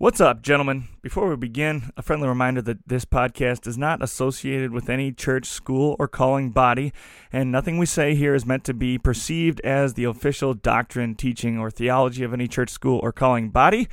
[0.00, 0.88] What's up, gentlemen?
[1.02, 5.44] Before we begin, a friendly reminder that this podcast is not associated with any church,
[5.44, 6.94] school, or calling body,
[7.30, 11.58] and nothing we say here is meant to be perceived as the official doctrine, teaching,
[11.58, 13.88] or theology of any church, school, or calling body.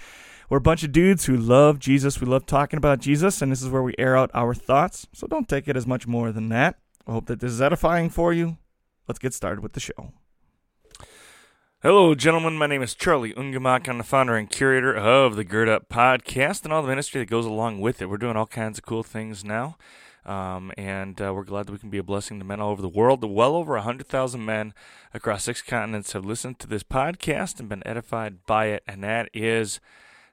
[0.49, 2.21] We're a bunch of dudes who love Jesus.
[2.21, 5.27] We love talking about Jesus, and this is where we air out our thoughts, so
[5.27, 6.77] don't take it as much more than that.
[7.05, 8.55] I hope that this is edifying for you.
[9.09, 10.13] Let's get started with the show.
[11.83, 12.55] Hello, gentlemen.
[12.55, 13.87] My name is Charlie Ungemak.
[13.87, 17.29] I'm the founder and curator of the Gird Up podcast and all the ministry that
[17.29, 18.09] goes along with it.
[18.09, 19.77] We're doing all kinds of cool things now,
[20.25, 22.81] um, and uh, we're glad that we can be a blessing to men all over
[22.81, 23.23] the world.
[23.23, 24.73] Well over 100,000 men
[25.13, 29.29] across six continents have listened to this podcast and been edified by it, and that
[29.31, 29.79] is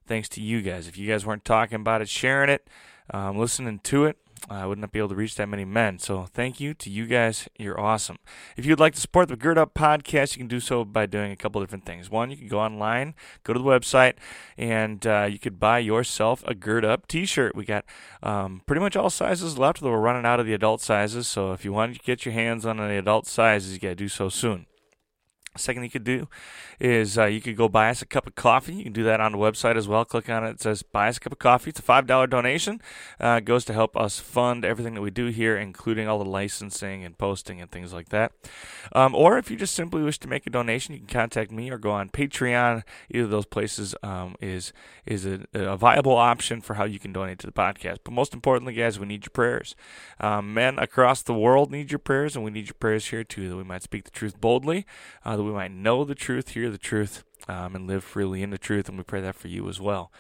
[0.07, 0.89] thanks to you guys.
[0.89, 2.67] If you guys weren't talking about it, sharing it,
[3.11, 4.17] um, listening to it,
[4.51, 5.99] I would not be able to reach that many men.
[5.99, 7.49] So thank you to you guys.
[7.59, 8.19] You're awesome.
[8.57, 11.33] If you'd like to support the Gird Up podcast, you can do so by doing
[11.33, 12.11] a couple different things.
[12.11, 14.15] One, you can go online, go to the website,
[14.59, 17.57] and uh, you could buy yourself a Gird Up t-shirt.
[17.57, 17.85] We got
[18.23, 21.27] um, pretty much all sizes left, though we're running out of the adult sizes.
[21.27, 23.95] So if you want to get your hands on the adult sizes, you got to
[23.95, 24.67] do so soon.
[25.57, 26.29] Second, you could do
[26.81, 28.75] is uh, you could go buy us a cup of coffee.
[28.75, 30.05] You can do that on the website as well.
[30.05, 30.51] Click on it.
[30.51, 31.71] It says buy us a cup of coffee.
[31.71, 32.81] It's a five dollar donation.
[33.21, 37.05] Uh, goes to help us fund everything that we do here, including all the licensing
[37.05, 38.33] and posting and things like that.
[38.93, 41.71] Um, or if you just simply wish to make a donation, you can contact me
[41.71, 42.83] or go on Patreon.
[43.11, 44.73] Either of those places um, is
[45.07, 47.99] is a, a, viable option for how you can donate to the podcast.
[48.05, 49.77] But most importantly, guys, we need your prayers.
[50.19, 53.49] Um, men across the world need your prayers, and we need your prayers here too,
[53.49, 54.87] that we might speak the truth boldly.
[55.25, 58.59] Uh, we might know the truth, hear the truth, um, and live freely in the
[58.59, 58.89] truth.
[58.89, 60.11] And we pray that for you as well.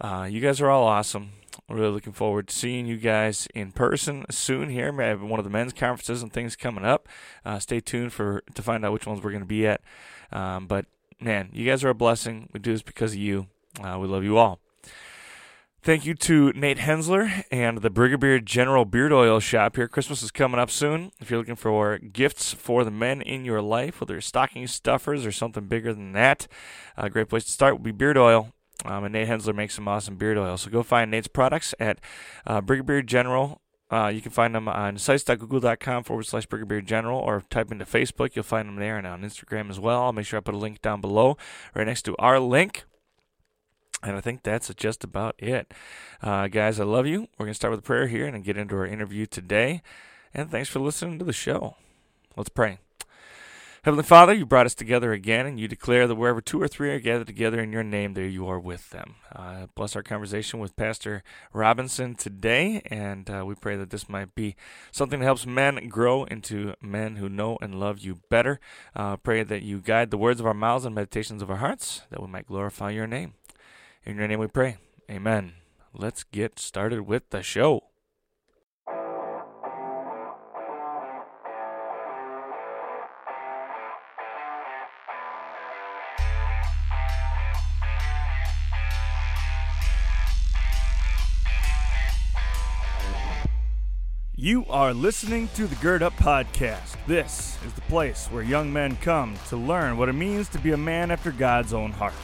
[0.00, 1.30] Uh, you guys are all awesome.
[1.68, 4.92] Really looking forward to seeing you guys in person soon here.
[4.92, 7.08] We have one of the men's conferences and things coming up.
[7.44, 9.80] Uh, stay tuned for to find out which ones we're going to be at.
[10.32, 10.86] Um, but
[11.20, 12.48] man, you guys are a blessing.
[12.52, 13.46] We do this because of you.
[13.82, 14.61] Uh, we love you all.
[15.84, 19.88] Thank you to Nate Hensler and the Brigadier General Beard Oil Shop here.
[19.88, 21.10] Christmas is coming up soon.
[21.18, 25.26] If you're looking for gifts for the men in your life, whether it's stocking stuffers
[25.26, 26.46] or something bigger than that,
[26.96, 28.52] a great place to start would be beard oil.
[28.84, 30.56] Um, and Nate Hensler makes some awesome beard oil.
[30.56, 31.98] So go find Nate's products at
[32.46, 33.60] uh, Brigadier General.
[33.90, 38.36] Uh, you can find them on sites.google.com forward slash Brigadier General or type into Facebook.
[38.36, 40.02] You'll find them there and on Instagram as well.
[40.02, 41.36] I'll make sure I put a link down below
[41.74, 42.84] right next to our link.
[44.02, 45.72] And I think that's just about it.
[46.20, 47.28] Uh, guys, I love you.
[47.38, 49.82] We're going to start with a prayer here and get into our interview today.
[50.34, 51.76] And thanks for listening to the show.
[52.36, 52.78] Let's pray.
[53.84, 56.90] Heavenly Father, you brought us together again, and you declare that wherever two or three
[56.90, 59.16] are gathered together in your name, there you are with them.
[59.34, 64.36] Uh, bless our conversation with Pastor Robinson today, and uh, we pray that this might
[64.36, 64.54] be
[64.92, 68.60] something that helps men grow into men who know and love you better.
[68.94, 72.02] Uh, pray that you guide the words of our mouths and meditations of our hearts,
[72.10, 73.34] that we might glorify your name.
[74.04, 74.78] In your name we pray.
[75.08, 75.52] Amen.
[75.94, 77.84] Let's get started with the show.
[94.34, 96.96] You are listening to the Gird Up Podcast.
[97.06, 100.72] This is the place where young men come to learn what it means to be
[100.72, 102.14] a man after God's own heart.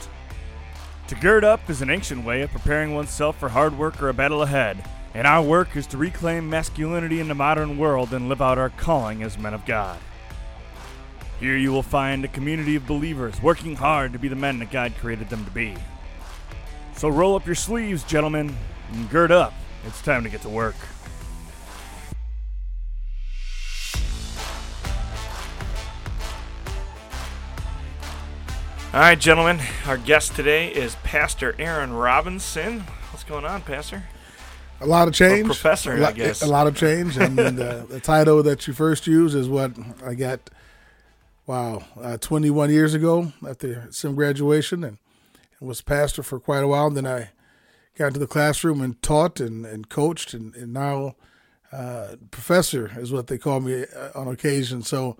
[1.09, 4.15] To gird up is an ancient way of preparing oneself for hard work or a
[4.15, 8.43] battle ahead, and our work is to reclaim masculinity in the modern world and live
[8.43, 9.99] out our calling as men of God.
[11.41, 14.71] Here you will find a community of believers working hard to be the men that
[14.71, 15.75] God created them to be.
[16.95, 18.55] So roll up your sleeves, gentlemen,
[18.93, 19.55] and gird up.
[19.87, 20.77] It's time to get to work.
[28.95, 29.61] All right, gentlemen.
[29.85, 32.81] Our guest today is Pastor Aaron Robinson.
[33.11, 34.03] What's going on, Pastor?
[34.81, 35.43] A lot of change.
[35.43, 36.41] Or professor, a lot, I guess.
[36.41, 37.19] A lot of change.
[37.19, 39.73] I mean, the, the, title that you first used is what
[40.03, 40.49] I got,
[41.47, 44.97] wow, uh, 21 years ago after some graduation and,
[45.61, 46.87] and, was pastor for quite a while.
[46.87, 47.29] And then I
[47.95, 51.15] got into the classroom and taught and, and coached, and, and now
[51.73, 54.81] uh, professor is what they call me uh, on occasion.
[54.81, 55.19] So,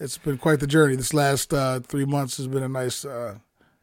[0.00, 0.96] it's been quite the journey.
[0.96, 3.36] This last uh, three months has been a nice uh,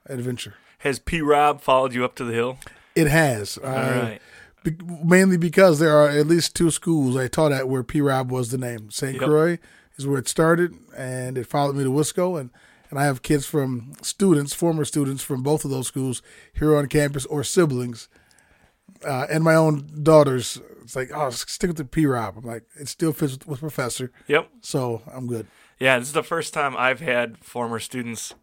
[0.07, 0.55] adventure.
[0.79, 1.21] Has P.
[1.21, 2.57] Rob followed you up to the hill?
[2.95, 3.57] It has.
[3.57, 4.21] All uh, right.
[4.63, 8.01] Be- mainly because there are at least two schools I taught at where P.
[8.01, 8.91] Rob was the name.
[8.91, 9.13] St.
[9.13, 9.23] Yep.
[9.23, 9.59] Croix
[9.95, 12.49] is where it started, and it followed me to Wisco, and
[12.89, 16.21] and I have kids from students, former students from both of those schools
[16.53, 18.07] here on campus or siblings,
[19.05, 20.61] uh, and my own daughters.
[20.83, 22.05] It's like, oh, stick with the P.
[22.05, 22.37] Rob.
[22.37, 24.09] I'm like, it still fits with, with Professor.
[24.27, 24.49] Yep.
[24.61, 25.47] So I'm good.
[25.79, 28.33] Yeah, this is the first time I've had former students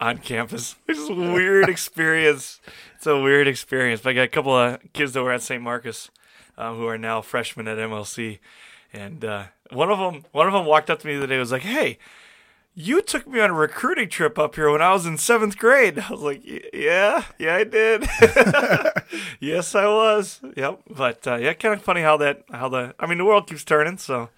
[0.00, 0.76] on campus.
[0.88, 2.60] It's a weird experience.
[2.96, 4.00] It's a weird experience.
[4.02, 5.62] But I got a couple of kids that were at St.
[5.62, 6.10] Marcus
[6.56, 8.38] uh, who are now freshmen at MLC,
[8.92, 11.34] and uh, one of them one of them walked up to me the other day
[11.34, 11.98] and was like, "Hey."
[12.78, 15.98] You took me on a recruiting trip up here when I was in seventh grade.
[16.08, 18.02] I was like, "Yeah, yeah, I did.
[19.40, 20.40] yes, I was.
[20.54, 23.48] Yep." But uh, yeah, kind of funny how that how the I mean the world
[23.48, 23.96] keeps turning.
[23.96, 24.28] So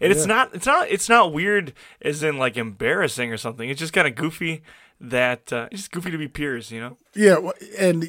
[0.00, 3.68] and it's not it's not it's not weird as in like embarrassing or something.
[3.68, 4.62] It's just kind of goofy
[5.00, 6.96] that uh, it's just goofy to be peers, you know.
[7.14, 8.08] Yeah, and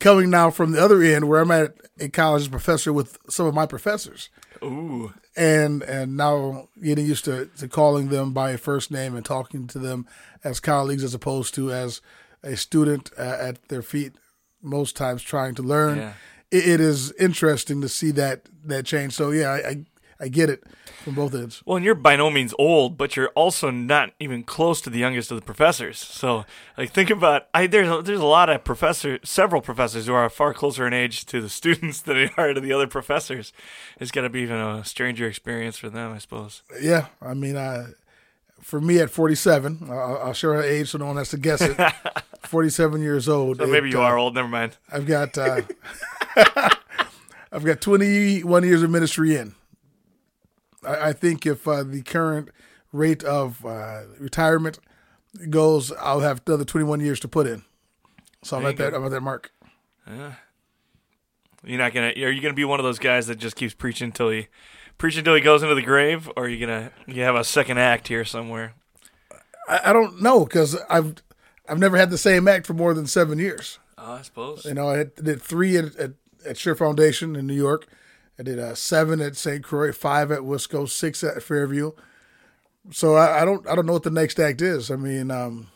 [0.00, 3.54] coming now from the other end, where I'm at a college professor with some of
[3.54, 4.30] my professors,
[4.62, 9.24] Ooh, and and now getting used to, to calling them by a first name and
[9.24, 10.06] talking to them
[10.44, 12.00] as colleagues as opposed to as
[12.42, 14.14] a student uh, at their feet
[14.62, 15.98] most times trying to learn.
[15.98, 16.12] Yeah.
[16.50, 19.12] It, it is interesting to see that that change.
[19.14, 19.84] So yeah, I, I
[20.20, 20.64] I get it
[21.04, 21.62] from both ends.
[21.64, 24.98] well, and you're by no means old, but you're also not even close to the
[24.98, 25.96] youngest of the professors.
[25.98, 26.44] So,
[26.76, 30.28] like, think about I there's a, there's a lot of professor, several professors who are
[30.28, 33.52] far closer in age to the students than they are to the other professors.
[34.00, 36.62] It's got to be even a stranger experience for them, I suppose.
[36.80, 37.88] Yeah, I mean, uh,
[38.60, 41.60] for me at 47, I'll, I'll share our age so no one has to guess
[41.60, 41.76] it.
[42.42, 43.58] 47 years old.
[43.58, 44.34] So maybe It, you uh, are old.
[44.34, 44.76] Never mind.
[44.90, 45.60] I've got uh,
[47.52, 49.54] I've got 21 years of ministry in.
[50.88, 52.48] I, I think if uh, the current
[52.92, 54.78] rate of uh, retirement
[55.50, 57.64] goes, I'll have another 21 years to put in.
[58.42, 58.94] So I'm at that.
[58.94, 59.52] I'm at that mark.
[61.64, 62.08] You're not gonna.
[62.08, 64.46] Are you gonna be one of those guys that just keeps preaching until he,
[64.96, 67.78] preaching until he goes into the grave, or are you gonna you have a second
[67.78, 68.74] act here somewhere?
[69.68, 71.16] I, I don't know because I've
[71.68, 73.78] I've never had the same act for more than seven years.
[73.98, 74.64] Oh, I suppose.
[74.64, 76.12] You know, I had- did three at, at,
[76.46, 77.86] at Sure Foundation in New York.
[78.38, 79.64] I did uh, seven at St.
[79.64, 81.92] Croix, five at Wisco, six at Fairview.
[82.90, 84.90] So I, I don't I don't know what the next act is.
[84.90, 85.68] I mean, um,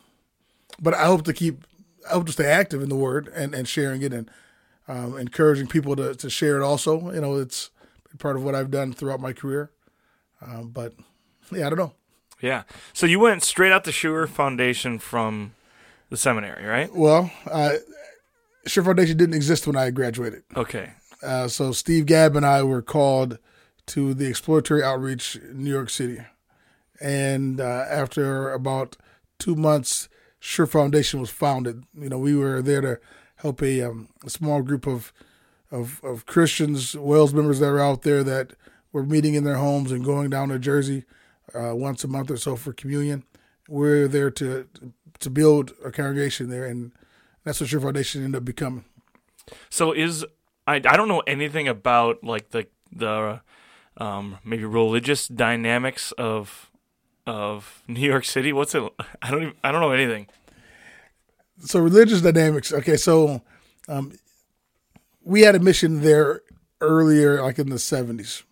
[0.81, 1.65] but I hope to keep
[2.09, 4.31] I hope to stay active in the word and, and sharing it and
[4.89, 6.65] um, encouraging people to, to share it.
[6.65, 7.71] Also, you know, it's
[8.19, 9.71] part of what I've done throughout my career.
[10.41, 10.95] Um, but
[11.51, 11.93] yeah, I don't know.
[12.41, 12.65] Yeah.
[12.93, 15.55] So you went straight out the Sure Foundation from
[16.11, 16.93] the seminary, right?
[16.93, 17.75] Well, uh,
[18.67, 20.43] Sure Foundation didn't exist when I graduated.
[20.57, 20.93] Okay.
[21.23, 23.39] Uh, so Steve Gabb and I were called
[23.87, 26.21] to the exploratory outreach in New York City,
[27.01, 28.97] and uh, after about
[29.39, 30.09] two months,
[30.41, 31.85] Sure Foundation was founded.
[31.97, 32.99] You know, we were there to
[33.37, 35.13] help a, um, a small group of,
[35.71, 38.55] of of Christians, WELS members that were out there that
[38.93, 41.05] were meeting in their homes and going down to Jersey
[41.55, 43.25] uh, once a month or so for communion.
[43.69, 44.69] We're there to
[45.21, 46.93] to build a congregation there, and
[47.45, 48.85] that's what Sure Foundation ended up becoming.
[49.71, 50.25] So is
[50.67, 53.41] I I don't know anything about like the the
[53.97, 56.71] um maybe religious dynamics of
[57.27, 58.53] of New York City.
[58.53, 58.83] What's it?
[59.21, 60.27] I don't even, I don't know anything.
[61.59, 62.73] so religious dynamics.
[62.73, 63.43] Okay, so
[63.89, 64.13] um,
[65.23, 66.43] we had a mission there
[66.81, 68.43] earlier, like in the seventies,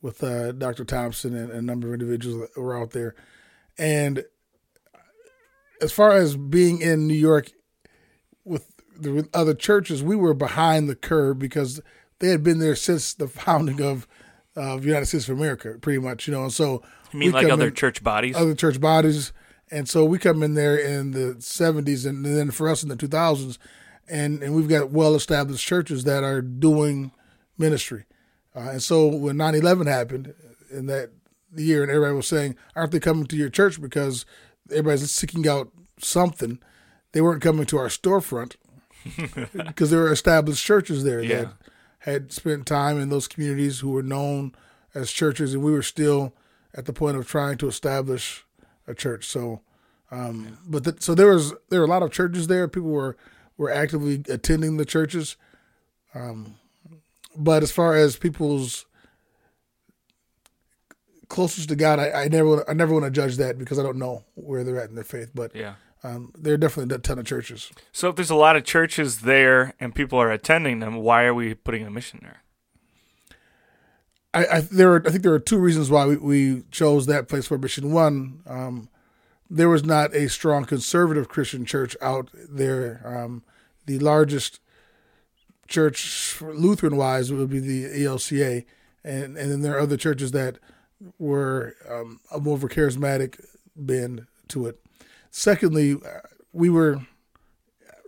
[0.00, 0.84] with uh, Dr.
[0.84, 3.14] Thompson and, a number of individuals that were out there.
[3.76, 4.24] And
[5.80, 7.50] as far as being in New York
[8.44, 11.80] with the other churches, we were behind the curve because
[12.20, 14.06] they had been there since the founding of
[14.56, 16.26] uh, United States of America, pretty much.
[16.28, 16.82] You know, and so
[17.12, 18.36] You mean like other in- church bodies?
[18.36, 19.32] other church bodies.
[19.70, 22.96] And so we come in there in the 70s and then for us in the
[22.96, 23.58] 2000s,
[24.08, 27.10] and, and we've got well established churches that are doing
[27.58, 28.04] ministry.
[28.54, 30.34] Uh, and so when 9 11 happened
[30.70, 31.10] in that
[31.56, 34.26] year, and everybody was saying, Aren't they coming to your church because
[34.70, 36.58] everybody's seeking out something?
[37.12, 38.56] They weren't coming to our storefront
[39.54, 41.36] because there were established churches there Yeah.
[41.42, 41.52] that
[42.00, 44.54] had spent time in those communities who were known
[44.94, 46.34] as churches, and we were still
[46.74, 48.44] at the point of trying to establish
[48.86, 49.26] a church.
[49.26, 49.60] So,
[50.10, 52.68] um, but the, so there was there were a lot of churches there.
[52.68, 53.16] People were
[53.56, 55.36] were actively attending the churches.
[56.14, 56.56] Um,
[57.36, 58.86] but as far as people's
[61.28, 63.98] closest to God, I, I never I never want to judge that because I don't
[63.98, 65.30] know where they're at in their faith.
[65.34, 65.74] But yeah.
[66.04, 67.72] Um, there are definitely a ton of churches.
[67.90, 71.34] So if there's a lot of churches there and people are attending them, why are
[71.34, 72.42] we putting a mission there?
[74.34, 77.26] I, I there are, I think there are two reasons why we, we chose that
[77.26, 77.90] place for mission.
[77.90, 78.90] One, um,
[79.48, 83.00] there was not a strong conservative Christian church out there.
[83.04, 83.42] Um,
[83.86, 84.60] the largest
[85.68, 88.66] church Lutheran wise would be the ELCA,
[89.02, 90.58] and and then there are other churches that
[91.18, 93.42] were um, a more of a charismatic
[93.74, 94.80] bend to it.
[95.36, 95.96] Secondly,
[96.52, 97.00] we were,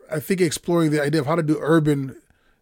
[0.08, 2.14] I think, exploring the idea of how to do urban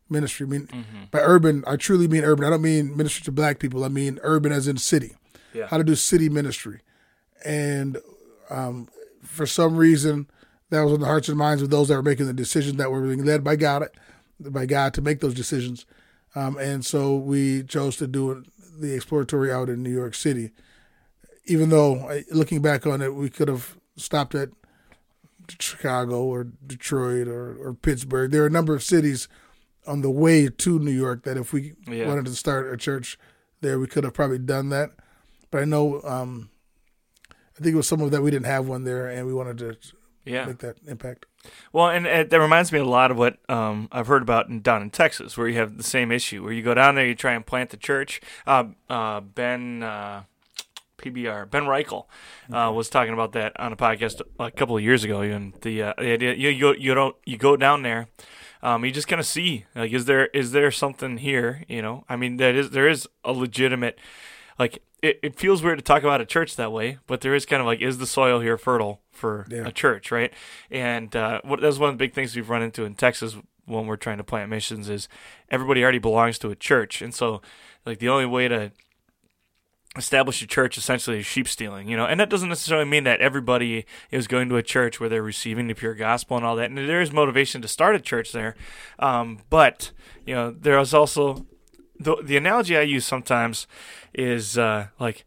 [0.08, 0.46] ministry.
[0.46, 0.68] I mean,
[1.10, 2.46] by urban, I truly mean urban.
[2.46, 3.84] I don't mean ministry to black people.
[3.84, 5.16] I mean urban as in city.
[5.52, 5.66] Yeah.
[5.66, 6.80] How to do city ministry,
[7.44, 7.98] and
[8.48, 8.88] um,
[9.22, 10.30] for some reason,
[10.70, 12.90] that was in the hearts and minds of those that were making the decisions that
[12.90, 13.88] were being led by God,
[14.40, 15.84] by God to make those decisions.
[16.34, 18.42] Um, and so we chose to do
[18.80, 20.52] the exploratory out in New York City.
[21.44, 24.50] Even though, looking back on it, we could have stopped at
[25.58, 28.30] Chicago or Detroit or, or Pittsburgh.
[28.30, 29.28] There are a number of cities
[29.86, 32.06] on the way to New York that if we yeah.
[32.08, 33.18] wanted to start a church
[33.60, 34.90] there, we could have probably done that.
[35.50, 36.50] But I know, um,
[37.30, 39.58] I think it was some of that we didn't have one there, and we wanted
[39.58, 39.76] to
[40.24, 40.46] yeah.
[40.46, 41.26] make that impact.
[41.72, 44.62] Well, and, and that reminds me a lot of what um, I've heard about in,
[44.62, 47.14] down in Texas, where you have the same issue, where you go down there, you
[47.14, 48.20] try and plant the church.
[48.46, 49.82] Uh, uh, ben.
[51.04, 51.50] PBR.
[51.50, 52.06] Ben Reichel
[52.52, 55.22] uh, was talking about that on a podcast a couple of years ago.
[55.22, 58.08] Even the, uh, the idea you, you go you don't you go down there,
[58.62, 61.64] um, you just kind of see like is there is there something here?
[61.68, 63.98] You know, I mean that is there is a legitimate
[64.58, 67.44] like it, it feels weird to talk about a church that way, but there is
[67.44, 69.66] kind of like is the soil here fertile for yeah.
[69.66, 70.32] a church, right?
[70.70, 73.86] And uh, what, that's one of the big things we've run into in Texas when
[73.86, 75.08] we're trying to plant missions is
[75.50, 77.42] everybody already belongs to a church, and so
[77.84, 78.72] like the only way to
[79.96, 83.20] establish a church essentially is sheep stealing, you know, and that doesn't necessarily mean that
[83.20, 86.70] everybody is going to a church where they're receiving the pure gospel and all that.
[86.70, 88.56] And there is motivation to start a church there,
[88.98, 89.92] um, but
[90.26, 91.46] you know, there is also
[91.98, 93.66] the the analogy I use sometimes
[94.12, 95.24] is uh, like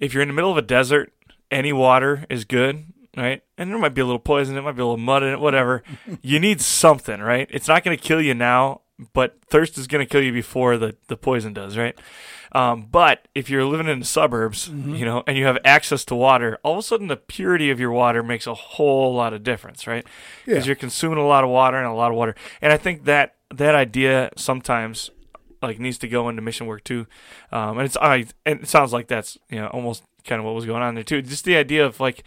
[0.00, 1.12] if you're in the middle of a desert,
[1.50, 3.42] any water is good, right?
[3.56, 5.40] And there might be a little poison, it might be a little mud in it,
[5.40, 5.82] whatever.
[6.22, 7.48] you need something, right?
[7.50, 8.82] It's not going to kill you now,
[9.12, 11.98] but thirst is going to kill you before the the poison does, right?
[12.52, 14.94] Um, but if you're living in the suburbs, mm-hmm.
[14.94, 17.78] you know, and you have access to water, all of a sudden the purity of
[17.78, 20.06] your water makes a whole lot of difference, right?
[20.44, 20.68] Because yeah.
[20.68, 22.34] you're consuming a lot of water and a lot of water.
[22.62, 25.10] And I think that that idea sometimes
[25.62, 27.06] like needs to go into mission work too.
[27.52, 30.54] Um, and it's I and it sounds like that's you know almost kind of what
[30.54, 31.22] was going on there too.
[31.22, 32.22] Just the idea of like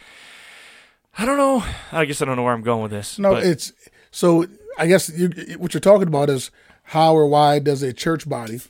[1.17, 1.63] I don't know.
[1.91, 3.19] I guess I don't know where I'm going with this.
[3.19, 3.45] No, but.
[3.45, 3.73] it's
[4.11, 4.45] so.
[4.77, 6.49] I guess you, what you're talking about is
[6.83, 8.61] how or why does a church body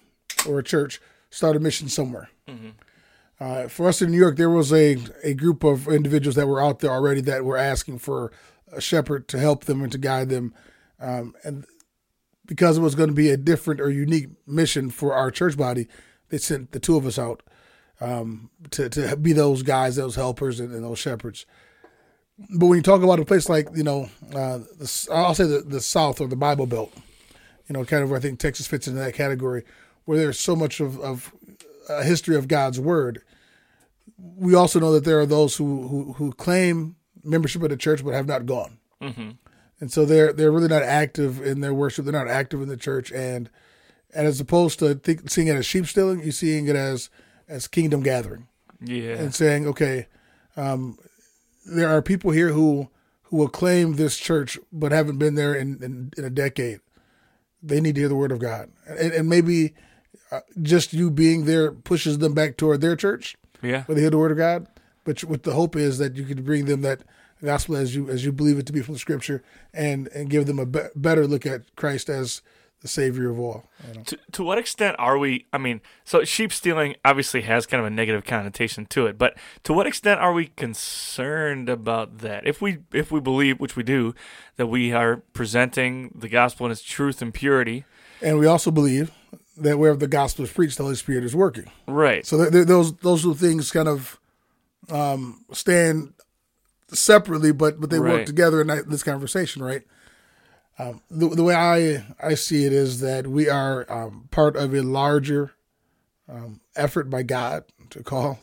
[0.47, 0.99] or a church
[1.31, 2.29] start a mission somewhere.
[2.47, 2.69] Mm-hmm.
[3.39, 6.61] Uh, for us in New York, there was a, a group of individuals that were
[6.61, 8.31] out there already that were asking for
[8.71, 10.53] a shepherd to help them and to guide them.
[10.99, 11.65] Um, and
[12.45, 15.87] because it was going to be a different or unique mission for our church body,
[16.29, 17.41] they sent the two of us out
[17.99, 21.45] um, to, to be those guys, those helpers, and, and, those shepherds.
[22.55, 25.61] But when you talk about a place like, you know, uh, the, I'll say the,
[25.61, 26.93] the South or the Bible Belt,
[27.67, 29.63] you know, kind of where I think Texas fits into that category
[30.05, 31.33] where there's so much of, of
[31.89, 33.21] a history of God's word,
[34.17, 38.03] we also know that there are those who, who, who claim membership of the church
[38.03, 38.77] but have not gone.
[39.01, 39.31] Mm-hmm.
[39.79, 42.05] And so they're they're really not active in their worship.
[42.05, 43.49] They're not active in the church, and
[44.13, 47.09] and as opposed to think, seeing it as sheep stealing, you're seeing it as
[47.49, 48.47] as kingdom gathering.
[48.79, 50.07] Yeah, and saying, okay,
[50.55, 50.99] um,
[51.65, 52.89] there are people here who
[53.23, 56.79] who will claim this church but haven't been there in, in, in a decade.
[57.63, 59.73] They need to hear the word of God, and, and maybe
[60.31, 63.35] Uh, just you being there pushes them back toward their church.
[63.61, 64.67] Yeah, where they hear the word of God.
[65.03, 67.01] But what the hope is that you can bring them that
[67.43, 70.45] gospel as you as you believe it to be from the Scripture, and and give
[70.45, 72.41] them a be- better look at Christ as
[72.81, 73.65] the savior of all.
[73.87, 74.03] You know?
[74.03, 75.45] To to what extent are we?
[75.53, 79.37] I mean, so sheep stealing obviously has kind of a negative connotation to it, but
[79.63, 82.45] to what extent are we concerned about that?
[82.45, 84.13] If we if we believe, which we do,
[84.57, 87.85] that we are presenting the gospel in its truth and purity,
[88.21, 89.11] and we also believe
[89.61, 91.71] that wherever the gospel is preached, the Holy Spirit is working.
[91.87, 92.25] Right.
[92.25, 94.19] So th- th- those those two things kind of
[94.89, 96.13] um, stand
[96.89, 98.13] separately, but but they right.
[98.13, 99.83] work together in this conversation, right?
[100.79, 104.73] Um, the, the way I I see it is that we are um, part of
[104.73, 105.51] a larger
[106.27, 108.39] um, effort by God to call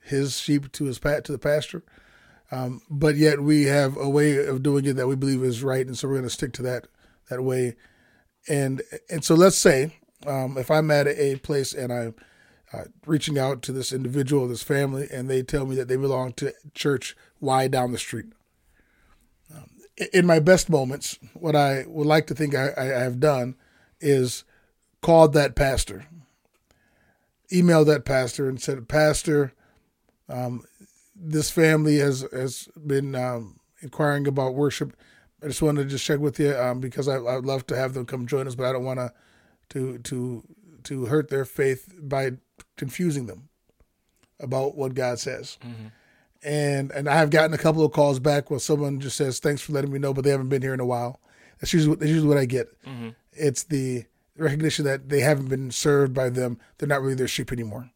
[0.00, 1.82] His sheep to His pat to the pasture,
[2.50, 5.86] um, but yet we have a way of doing it that we believe is right,
[5.86, 6.86] and so we're going to stick to that
[7.28, 7.74] that way.
[8.48, 12.14] And and so let's say um, if I'm at a place and I'm
[12.72, 16.32] uh, reaching out to this individual, this family, and they tell me that they belong
[16.34, 18.26] to church Y down the street.
[19.54, 19.68] Um,
[20.12, 23.56] in my best moments, what I would like to think I, I have done
[24.00, 24.44] is
[25.02, 26.06] called that pastor,
[27.52, 29.52] emailed that pastor, and said, Pastor,
[30.28, 30.64] um,
[31.14, 34.96] this family has has been um, inquiring about worship.
[35.42, 37.94] I just wanted to just check with you um, because I, I'd love to have
[37.94, 39.12] them come join us, but I don't want to
[39.72, 40.42] to to
[40.84, 42.32] to hurt their faith by
[42.76, 43.48] confusing them
[44.40, 45.58] about what God says.
[45.62, 45.86] Mm-hmm.
[46.42, 49.62] And and I have gotten a couple of calls back where someone just says, "Thanks
[49.62, 51.20] for letting me know," but they haven't been here in a while.
[51.60, 52.66] That's usually that's usually what I get.
[52.84, 53.10] Mm-hmm.
[53.32, 54.04] It's the
[54.36, 56.58] recognition that they haven't been served by them.
[56.78, 57.90] They're not really their sheep anymore.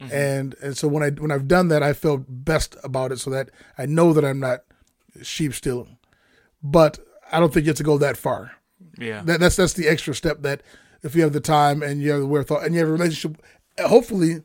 [0.00, 0.12] Mm-hmm.
[0.12, 3.30] And and so when I when I've done that, I felt best about it, so
[3.30, 4.64] that I know that I'm not
[5.22, 5.96] sheep stealing.
[6.62, 6.98] but
[7.32, 8.52] I don't think you have to go that far.
[8.98, 9.22] Yeah.
[9.22, 10.62] That, that's that's the extra step that
[11.02, 13.42] if you have the time and you have the wherewithal and you have a relationship,
[13.78, 14.42] hopefully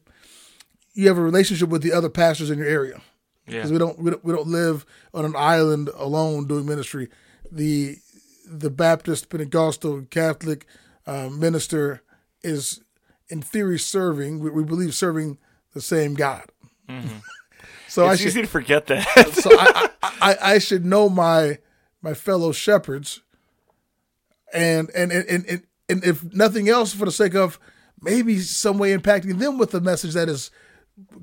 [0.94, 3.02] you have a relationship with the other pastors in your area
[3.48, 3.60] yeah.
[3.60, 7.10] because we don't, we don't we don't live on an island alone doing ministry.
[7.52, 7.98] The
[8.46, 10.66] the Baptist, Pentecostal, Catholic
[11.06, 12.02] uh, minister
[12.44, 12.82] is
[13.30, 14.40] in theory serving.
[14.40, 15.38] We, we believe serving
[15.74, 16.46] the same God.
[17.88, 19.08] so I it's should easy to forget that.
[19.34, 21.60] so I, I, I, I should know my
[22.02, 23.22] my fellow shepherds,
[24.54, 27.60] and and and and, and, and if nothing else, for the sake of
[28.02, 30.52] maybe some way impacting them with a message that is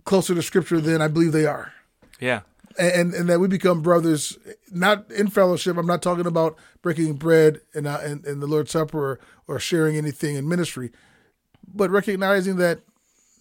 [0.04, 1.72] closer to Scripture than I believe they are
[2.20, 2.40] yeah.
[2.78, 4.38] and and that we become brothers,
[4.70, 5.76] not in fellowship.
[5.76, 9.58] I'm not talking about breaking bread and uh, in, in the Lord's Supper or, or
[9.58, 10.90] sharing anything in ministry,
[11.66, 12.80] but recognizing that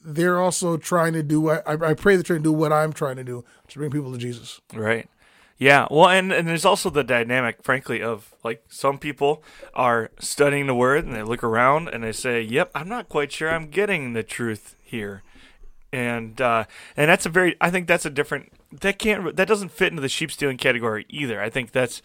[0.03, 1.49] they're also trying to do.
[1.49, 4.11] I, I pray they're trying to do what I'm trying to do to bring people
[4.11, 4.61] to Jesus.
[4.73, 5.09] Right.
[5.57, 5.87] Yeah.
[5.89, 10.75] Well, and, and there's also the dynamic, frankly, of like some people are studying the
[10.75, 14.13] word and they look around and they say, "Yep, I'm not quite sure I'm getting
[14.13, 15.23] the truth here,"
[15.91, 18.51] and uh, and that's a very, I think that's a different.
[18.71, 19.35] That can't.
[19.35, 21.41] That doesn't fit into the sheep stealing category either.
[21.41, 22.01] I think that's.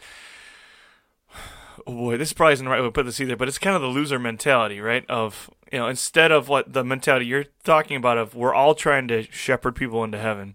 [1.87, 3.75] Oh boy, this probably isn't the right way to put this either, but it's kind
[3.75, 5.05] of the loser mentality, right?
[5.09, 9.09] Of you know, instead of what the mentality you're talking about of we're all trying
[9.09, 10.55] to shepherd people into heaven.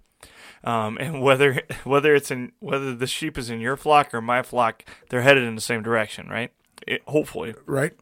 [0.67, 4.41] Um, and whether whether it's in whether the sheep is in your flock or my
[4.43, 6.51] flock, they're headed in the same direction, right?
[6.85, 7.55] It, hopefully.
[7.65, 7.93] Right?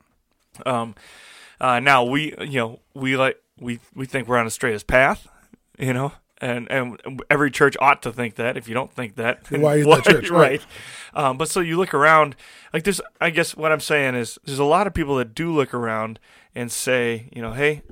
[0.65, 0.95] Um,
[1.61, 5.27] uh, now we you know we like we we think we're on the straightest path,
[5.77, 8.57] you know, and and every church ought to think that.
[8.57, 10.29] If you don't think that, Then why you that church?
[10.31, 10.59] right?
[11.13, 11.23] Right.
[11.23, 12.35] Um, but so you look around,
[12.73, 15.53] like there's, I guess what I'm saying is there's a lot of people that do
[15.53, 16.19] look around
[16.53, 17.83] and say, you know, hey,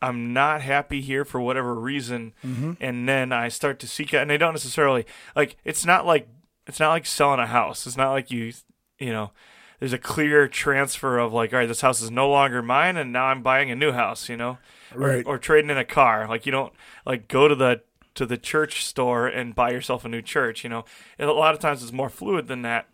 [0.00, 2.32] I'm not happy here for whatever reason,
[2.80, 5.56] and then I start to seek out, and they don't necessarily like.
[5.64, 6.28] It's not like
[6.66, 7.86] it's not like selling a house.
[7.86, 8.52] It's not like you,
[8.98, 9.32] you know.
[9.80, 13.12] There's a clear transfer of like, all right, this house is no longer mine, and
[13.12, 14.58] now I'm buying a new house, you know,
[14.92, 15.24] Right.
[15.24, 16.26] or, or trading in a car.
[16.28, 16.72] Like you don't
[17.06, 17.82] like go to the
[18.16, 20.84] to the church store and buy yourself a new church, you know.
[21.18, 22.88] And a lot of times it's more fluid than that,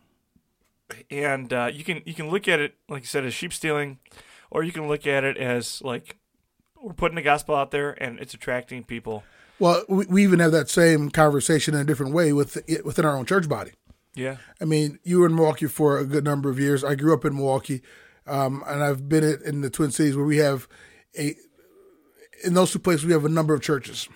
[1.10, 3.98] and uh, you can you can look at it like you said as sheep stealing,
[4.50, 6.16] or you can look at it as like
[6.84, 9.24] we're putting the gospel out there and it's attracting people.
[9.58, 13.16] Well, we, we even have that same conversation in a different way with within our
[13.16, 13.72] own church body.
[14.14, 16.84] Yeah, I mean, you were in Milwaukee for a good number of years.
[16.84, 17.82] I grew up in Milwaukee,
[18.26, 20.68] um, and I've been in- in the Twin Cities where we have
[21.18, 21.34] a.
[22.44, 24.08] In those two places, we have a number of churches,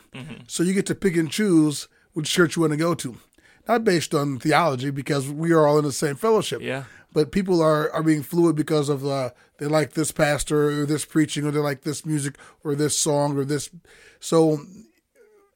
[0.46, 3.16] so you get to pick and choose which church you want to go to,
[3.66, 6.60] not based on theology because we are all in the same fellowship.
[6.60, 6.84] yeah,
[7.18, 11.04] But people are are being fluid because of uh, they like this pastor or this
[11.04, 13.70] preaching or they like this music or this song or this.
[14.20, 14.60] So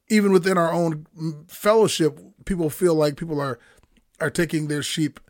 [0.09, 1.07] even within our own
[1.47, 3.61] fellowship, people feel like people are
[4.21, 5.21] are taking their sheep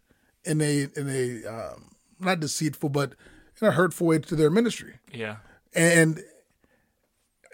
[0.43, 3.13] in a in a um, not deceitful but
[3.61, 4.95] in a hurtful way to their ministry.
[5.13, 5.37] yeah,
[5.75, 6.25] And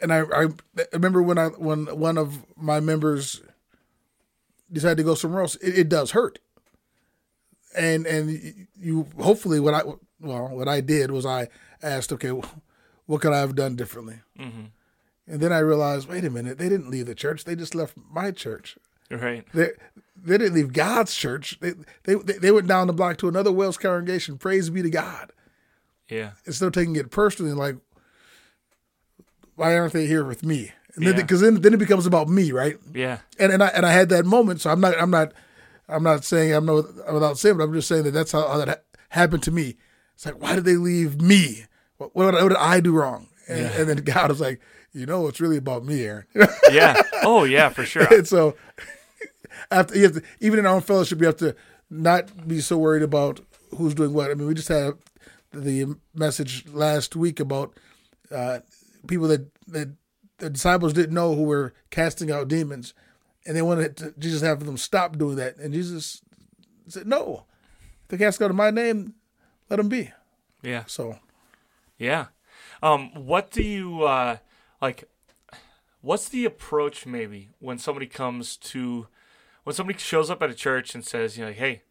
[0.00, 0.46] and I, I
[0.92, 3.42] remember when I when one of my members
[4.70, 6.38] decided to go somewhere else, it, it does hurt.
[7.76, 9.82] And and you hopefully what I
[10.20, 11.48] well what I did was I
[11.82, 12.30] asked okay
[13.06, 14.66] what could I have done differently, mm-hmm.
[15.26, 17.44] and then I realized wait a minute they didn't leave the church.
[17.44, 18.76] They just left my church.
[19.10, 19.70] Right, they
[20.16, 21.58] they didn't leave God's church.
[21.60, 24.38] They they they went down the block to another WELS congregation.
[24.38, 25.30] Praise be to God.
[26.08, 27.76] Yeah, instead of taking it personally, like,
[29.56, 30.72] why aren't they here with me?
[30.94, 31.22] And then Yeah.
[31.22, 32.78] because then then it becomes about me, right?
[32.92, 35.32] yeah, And and I and I had that moment, so I'm not I'm not
[35.88, 38.58] I'm not saying I'm no without saying, but I'm just saying that that's how, how
[38.58, 39.76] that ha- happened to me.
[40.14, 41.64] It's like, why did they leave me?
[41.96, 43.28] What, what, did, what did I do wrong?
[43.48, 44.60] And, and then God was like,
[44.92, 46.26] you know, it's really about me, Aaron.
[46.72, 47.00] yeah.
[47.22, 48.06] Oh yeah, for sure.
[48.14, 48.56] and so
[49.70, 51.54] after you have to, even in our own fellowship, you have to
[51.90, 53.40] not be so worried about
[53.76, 54.30] who's doing what.
[54.30, 54.94] I mean, we just had
[55.52, 57.72] the message last week about
[58.30, 58.60] uh,
[59.06, 59.94] people that, that
[60.38, 62.94] the disciples didn't know who were casting out demons,
[63.48, 66.22] and they wanted to, Jesus to have them stop doing that, and Jesus
[66.86, 67.46] said, "No,
[68.02, 69.14] if they cast out in my name,
[69.70, 70.12] let them be."
[70.62, 70.84] Yeah.
[70.86, 71.18] So
[71.98, 72.26] Yeah.
[72.82, 74.36] Um, what do you uh,
[74.80, 75.08] like?
[76.00, 79.08] What's the approach maybe when somebody comes to
[79.64, 81.82] when somebody shows up at a church and says, you know, hey,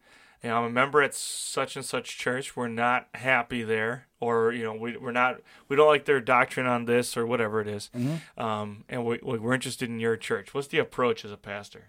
[0.42, 2.56] you know, I'm a member at such and such church.
[2.56, 6.66] We're not happy there, or you know, we we're not we don't like their doctrine
[6.66, 7.90] on this or whatever it is.
[8.36, 10.54] Um, and we we're interested in your church.
[10.54, 11.86] What's the approach as a pastor?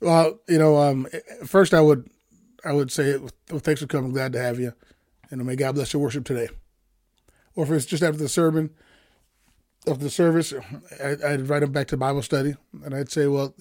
[0.00, 1.06] Well, you know, um,
[1.44, 2.10] first I would,
[2.64, 4.12] I would say, well, thanks for coming.
[4.12, 4.72] Glad to have you,
[5.30, 6.48] and may God bless your worship today.
[7.54, 8.70] Or if it's just after the sermon,
[9.86, 10.54] after the service,
[11.02, 13.54] I, I'd invite them back to Bible study, and I'd say, well,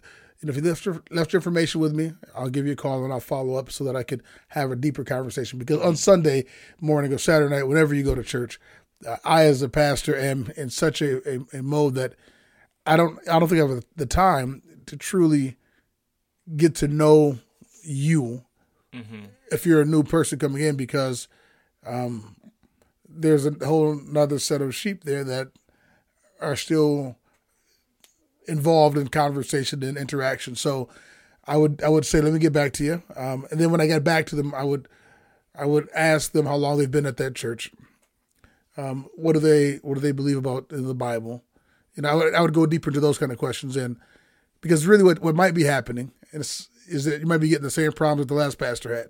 [0.47, 3.03] know, if you left your, left your information with me, I'll give you a call
[3.03, 5.59] and I'll follow up so that I could have a deeper conversation.
[5.59, 6.45] Because on Sunday
[6.79, 8.59] morning or Saturday night, whenever you go to church,
[9.07, 12.13] uh, I as a pastor am in such a, a, a mode that
[12.85, 15.57] I don't I don't think I have the time to truly
[16.55, 17.39] get to know
[17.83, 18.45] you
[18.93, 19.21] Mm-hmm.
[19.53, 21.29] if you're a new person coming in because
[21.85, 22.35] um,
[23.07, 25.47] there's a whole another set of sheep there that
[26.41, 27.15] are still
[28.47, 30.55] involved in conversation and interaction.
[30.55, 30.89] So
[31.45, 33.81] I would I would say let me get back to you, um, and then when
[33.81, 34.87] I get back to them, I would
[35.55, 37.71] I would ask them how long they've been at that church.
[38.77, 41.43] Um, what do they what do they believe about in the Bible?
[41.95, 43.97] You know, I would, I would go deeper into those kind of questions, and
[44.61, 47.71] because really what what might be happening is is that you might be getting the
[47.71, 49.09] same problems that the last pastor had.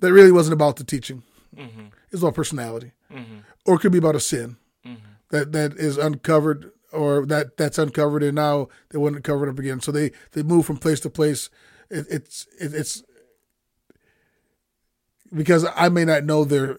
[0.00, 1.22] That really wasn't about the teaching;
[1.56, 1.80] Mm-hmm.
[1.86, 3.38] it was about personality, Mm-hmm.
[3.64, 4.56] or it could be about a sin
[4.86, 5.06] Mm-hmm.
[5.30, 9.50] that that is uncovered or that that's uncovered and now they want to cover it
[9.50, 9.80] up again.
[9.80, 11.48] So they they move from place to place.
[11.90, 13.02] It, it's it, it's
[15.34, 16.78] because I may not know their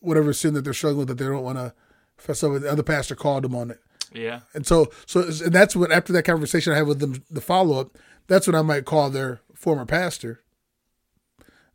[0.00, 1.72] whatever sin that they're struggling with that they don't want to
[2.16, 2.52] fess up.
[2.52, 2.62] with.
[2.62, 3.80] The other pastor called them on it,
[4.12, 4.40] Yeah.
[4.54, 7.80] and so so and that's what after that conversation I had with them, the follow
[7.80, 7.96] up.
[8.26, 10.40] That's when I might call their former pastor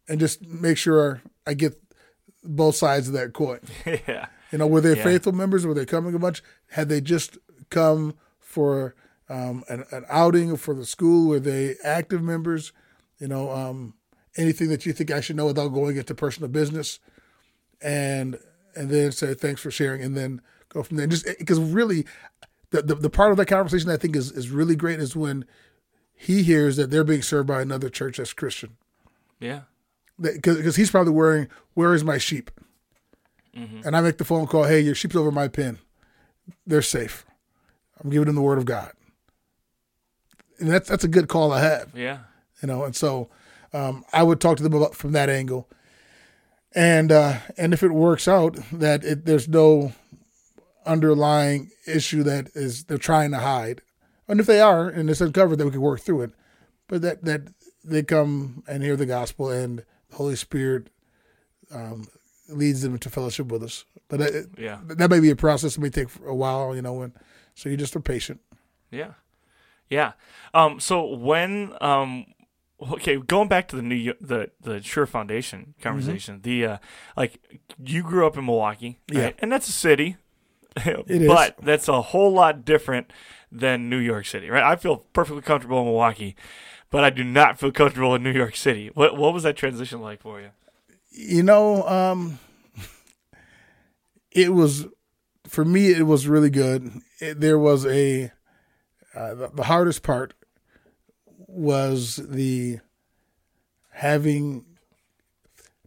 [0.07, 1.79] and just make sure I get
[2.43, 3.59] both sides of that coin.
[3.85, 4.27] yeah.
[4.51, 5.03] You know, were they Yeah.
[5.03, 5.65] faithful members?
[5.67, 6.41] Were they coming a bunch?
[6.69, 7.37] Had they just
[7.69, 8.95] come for
[9.29, 11.27] um, an, an outing for the school?
[11.27, 12.71] Were they active members?
[13.19, 13.93] You know, um,
[14.37, 16.99] anything that you think I should know without going into personal business,
[17.81, 18.39] and
[18.75, 21.07] and then say thanks for sharing, and then go from there.
[21.07, 22.05] Just because really,
[22.71, 25.45] the, the the part of that conversation I think is is really great is when
[26.15, 28.75] he hears that they're being served by another church that's Christian,
[29.39, 29.61] Yeah.
[30.19, 32.51] because he's probably worrying, where is my sheep?
[33.55, 33.81] Mm-hmm.
[33.85, 35.79] and I make the phone call, hey, your sheep's over my pen.
[36.67, 37.25] They're safe.
[38.03, 38.91] I'm giving them the word of God.
[40.59, 42.19] And that's that's a good call I have, Yeah.
[42.61, 42.83] you know.
[42.83, 43.29] And so
[43.73, 45.69] um, I would talk to them about from that angle.
[46.75, 49.93] And uh, and if it works out that it, there's no
[50.85, 53.81] underlying issue that is they're trying to hide,
[54.27, 56.31] and if they are and it's uncovered, that we can work through it.
[56.87, 57.41] But that that
[57.83, 60.89] they come and hear the gospel and the Holy Spirit
[61.73, 62.07] um,
[62.49, 63.85] leads them to fellowship with us.
[64.09, 64.79] But that, Yeah.
[64.87, 65.77] that may be a process.
[65.77, 67.01] It may take a while, you know.
[67.01, 67.13] And
[67.59, 68.39] so you just are patient.
[68.89, 69.15] Yeah.
[69.89, 70.13] Yeah.
[70.53, 72.27] Um, so when um
[72.93, 76.77] okay, going back to the New the the Sure Foundation conversation, the uh
[77.17, 77.37] like
[77.83, 79.17] you grew up in Milwaukee, right?
[79.17, 79.31] Yeah.
[79.39, 80.15] And that's a city.
[80.85, 81.27] is.
[81.27, 83.11] but that's a whole lot different
[83.51, 84.63] than New York City, right?
[84.63, 86.37] I feel perfectly comfortable in Milwaukee,
[86.89, 88.89] but I do not feel comfortable in New York City.
[88.93, 90.51] What what was that transition like for you?
[91.11, 92.39] You know, um,
[94.31, 94.85] it was
[95.49, 95.91] for me.
[95.91, 97.01] It was really good.
[97.19, 98.31] It, there was a
[99.15, 100.33] uh, the, the hardest part
[101.47, 102.79] was the
[103.91, 104.65] having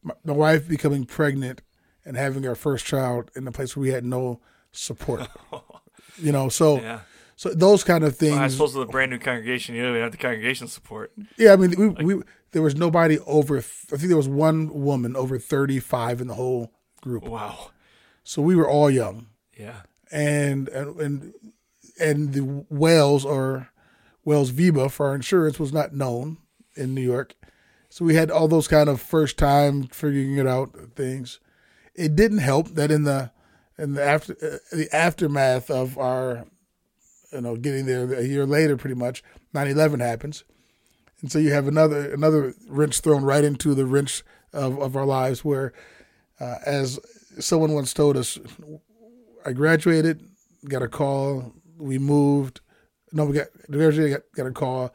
[0.02, 1.62] my, wife becoming pregnant
[2.04, 4.40] and having our first child in a place where we had no
[4.72, 5.28] support.
[6.18, 7.00] you know, so Yeah.
[7.36, 8.36] so those kind of things.
[8.36, 11.12] I suppose with a brand new congregation, you don't even have the congregation support.
[11.36, 13.58] Yeah, I mean, we, we there was nobody over.
[13.58, 17.24] I think there was one woman over thirty five in the whole group.
[17.24, 17.70] Wow.
[18.24, 19.82] So we were all young, Yeah.
[20.10, 21.34] and and
[22.00, 23.68] and, the WELS or
[24.24, 26.38] WELS VEBA for our insurance was not known
[26.74, 27.34] in New York.
[27.88, 31.38] So we had all those kind of first time figuring it out things.
[31.94, 33.30] It didn't help that in the
[33.78, 36.46] in the after uh, the aftermath of our
[37.32, 39.22] you know getting there a year later pretty much
[39.54, 40.44] 9/11 happens.
[41.20, 45.06] And so you have another another wrench thrown right into the wrench of, of our
[45.06, 45.72] lives where
[46.40, 46.98] uh, as
[47.38, 48.38] someone once told us
[49.44, 50.22] I graduated,
[50.68, 52.60] got a call, we moved.
[53.12, 54.94] No, we got graduated, got, got a call.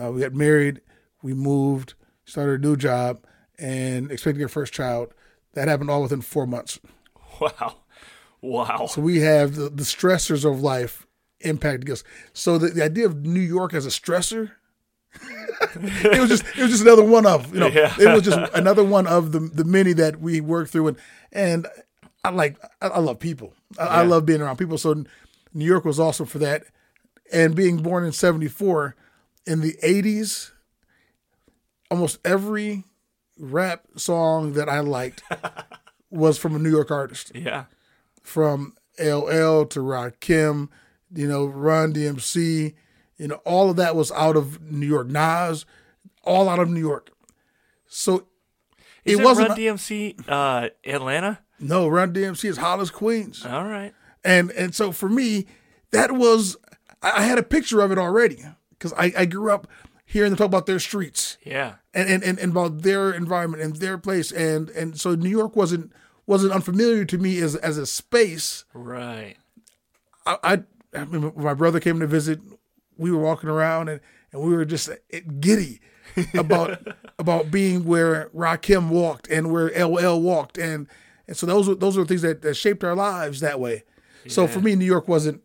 [0.00, 0.80] Uh, we got married,
[1.22, 3.24] we moved, started a new job,
[3.58, 5.12] and expecting our first child.
[5.54, 6.80] That happened all within four months.
[7.40, 7.76] Wow.
[8.40, 8.86] Wow.
[8.88, 11.06] So we have the, the stressors of life
[11.44, 12.04] impacting us.
[12.34, 14.52] So the, the idea of New York as a stressor,
[15.74, 17.94] it was just it was just another one of you know Yeah.
[17.98, 20.96] it was just another one of the the many that we worked through and
[21.32, 21.66] and
[22.24, 23.54] I like I, love people.
[23.78, 24.78] I, I love being around people.
[24.78, 25.04] So
[25.52, 26.64] New York was awesome for that.
[27.32, 28.94] And being born in '74,
[29.46, 30.52] in the '80s,
[31.90, 32.84] almost every
[33.38, 35.22] rap song that I liked
[36.10, 37.64] was from a New York artist Yeah.
[38.22, 40.68] from LL to Rakim,
[41.14, 42.74] you know, Run DMC,
[43.16, 45.08] you know, all of that was out of New York.
[45.08, 45.64] Nas,
[46.22, 47.10] all out of New York.
[47.86, 48.26] So
[49.04, 51.40] Is it it wasn't Run DMC uh, Atlanta?
[51.62, 53.92] No Run DMC is Hollis Queens, All right.
[54.24, 55.46] and and so for me,
[55.90, 56.56] that was
[57.02, 59.66] I I had a picture of it already because I, I grew up
[60.04, 61.74] hearing them talk about their streets Yeah.
[61.94, 65.56] and, and, and, and about their environment and their place and and so New York
[65.56, 65.92] wasn't
[66.26, 68.64] wasn't unfamiliar to me as as a space.
[68.74, 69.36] Right.
[70.26, 70.52] I, I,
[70.94, 72.40] I remember my brother came to visit,
[72.98, 74.00] we were walking around and,
[74.32, 74.90] and we were just
[75.40, 75.80] giddy
[76.34, 76.86] about
[77.18, 80.86] about being where Rakim walked and where LL walked and
[81.32, 83.84] and so those were those are the things that, that shaped our lives that way.
[84.28, 85.40] So for me, New York wasn't.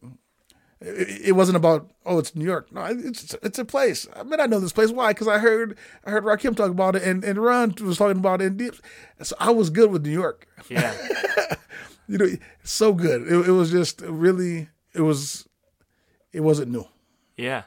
[0.82, 4.46] It wasn't about oh it's New York no it's it's a place I mean I
[4.46, 7.40] know this place why because I heard I heard Rakim talk about it and and
[7.40, 8.80] Ron was talking about it and
[9.24, 10.94] so I was good with New York Yeah.
[12.08, 12.28] you know
[12.64, 15.48] so good it, it was just really it was
[16.32, 16.88] it wasn't new
[17.38, 17.64] Yeah.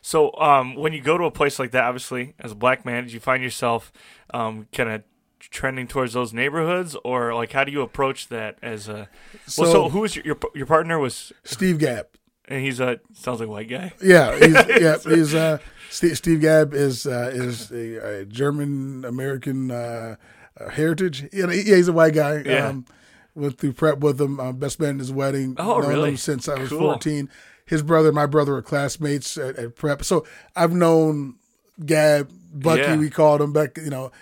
[0.00, 3.04] So um, when you go to a place like that, obviously, as a black man,
[3.04, 3.92] did you find yourself
[4.34, 5.04] um, kind of
[5.50, 9.08] trending towards those neighborhoods, or like how do you approach that as a?
[9.46, 12.04] so, well, so who was your, your your partner was, Steve Gabb
[12.48, 13.92] and he's a sounds like a white guy.
[14.02, 15.58] Yeah, he's, yeah, he's uh,
[15.90, 20.16] Steve, Steve Gabb is uh, is a, a German American uh,
[20.60, 21.28] uh, heritage.
[21.32, 22.42] Yeah, he's a white guy.
[22.44, 22.68] Yeah.
[22.68, 22.86] Um,
[23.34, 24.38] went through prep with him.
[24.38, 25.54] Uh, best man at his wedding.
[25.58, 26.10] Oh, Known really?
[26.10, 26.78] Him since I was Cool.
[26.78, 27.30] fourteen.
[27.64, 30.04] His brother and my brother are classmates at, at prep.
[30.04, 31.36] So I've known
[31.80, 32.96] Gabb, Bucky, Yeah.
[32.96, 33.78] we called him back.
[33.78, 34.12] You know,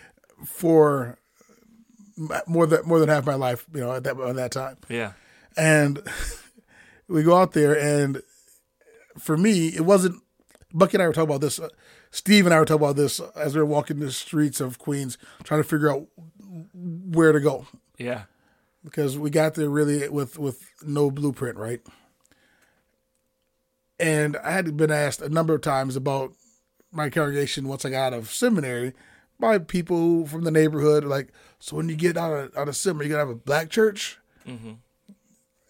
[0.45, 1.19] for
[2.47, 3.67] more than more than half my life.
[3.75, 5.13] You know, at that at that time Yeah.
[5.57, 6.01] and
[7.09, 8.23] we go out there and
[9.19, 10.23] for me it wasn't
[10.73, 11.69] bucky and i were talking about this uh,
[12.13, 15.19] steve and i were talking about this as we were walking the streets of queens
[15.43, 16.07] trying to figure out
[16.73, 17.67] where to go
[17.99, 18.23] Yeah.
[18.85, 21.81] because we got there really with with no blueprint right
[23.99, 26.33] and i had been asked a number of times about
[26.93, 28.93] my congregation once i got out of seminary
[29.41, 33.07] by people from the neighborhood like so when you get out of out of seminary
[33.07, 34.73] you gonna have a black church Mm-hmm.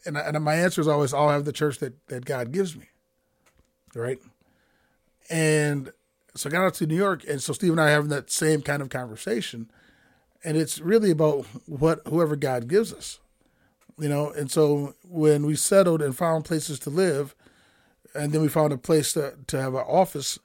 [0.07, 2.77] and I, and my answer is always I'll have the church that that God gives
[2.77, 2.87] me,
[3.95, 4.19] right?
[5.29, 5.93] And
[6.35, 8.31] so I got out to New York, and so Steve and I are having that
[8.31, 9.71] same kind of conversation,
[10.45, 13.19] and it's really about what whoever God gives us,
[13.99, 14.31] you know.
[14.31, 17.35] And so when we settled and found places to live,
[18.15, 20.39] and then we found a place to to have an office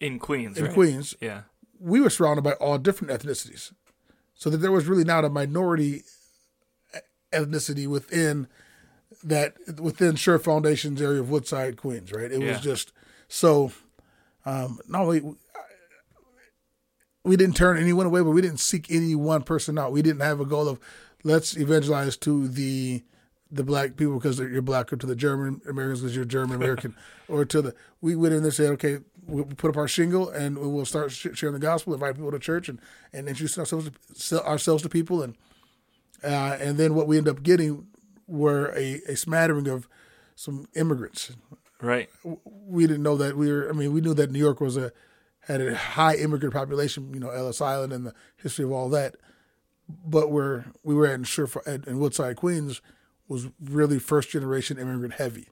[0.00, 0.56] In Queens.
[0.56, 0.74] in right?
[0.74, 1.42] Queens, Yeah.
[1.82, 3.72] We were surrounded by all different ethnicities,
[4.34, 6.02] so that there was really not a minority
[7.32, 8.46] ethnicity within
[9.24, 12.12] that within Sure Foundation's area of Woodside, Queens.
[12.12, 12.30] Right?
[12.30, 12.52] It Yeah.
[12.52, 12.92] was just
[13.28, 13.72] so.
[14.44, 15.22] Um, not only
[17.24, 19.92] we didn't turn anyone away, but we didn't seek any one person out.
[19.92, 20.80] We didn't have a goal of
[21.22, 23.04] let's evangelize to the
[23.50, 26.96] the black people because you're black, or to the German Americans because you're German American,
[27.28, 30.28] or to the we went in there and said, okay, we'll put up our shingle
[30.30, 32.80] and we will start sh- sharing the gospel, invite people to church, and
[33.12, 33.90] and introduce ourselves
[34.28, 35.36] to, ourselves to people, and
[36.24, 37.86] uh, and then what we end up getting
[38.26, 39.88] were a, a smattering of
[40.34, 41.32] some immigrants.
[41.80, 42.08] Right.
[42.44, 43.68] We didn't know that we were.
[43.68, 44.92] I mean, we knew that New York was a
[45.46, 47.12] had a high immigrant population.
[47.12, 49.16] You know, Ellis Island and the history of all that.
[49.88, 52.80] But we're we were in sure in Woodside, Queens,
[53.28, 55.48] was really first generation immigrant heavy,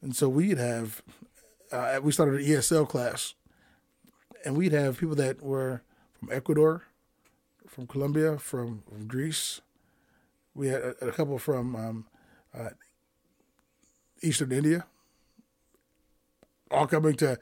[0.00, 1.02] and so we'd have
[1.72, 3.34] uh, we started an ESL class,
[4.44, 5.82] and we'd have people that were
[6.18, 6.84] from Ecuador,
[7.66, 9.60] from Colombia, from, from Greece.
[10.54, 12.06] We had a, a couple from um,
[12.58, 12.70] uh,
[14.22, 14.86] Eastern India,
[16.70, 17.38] all coming to.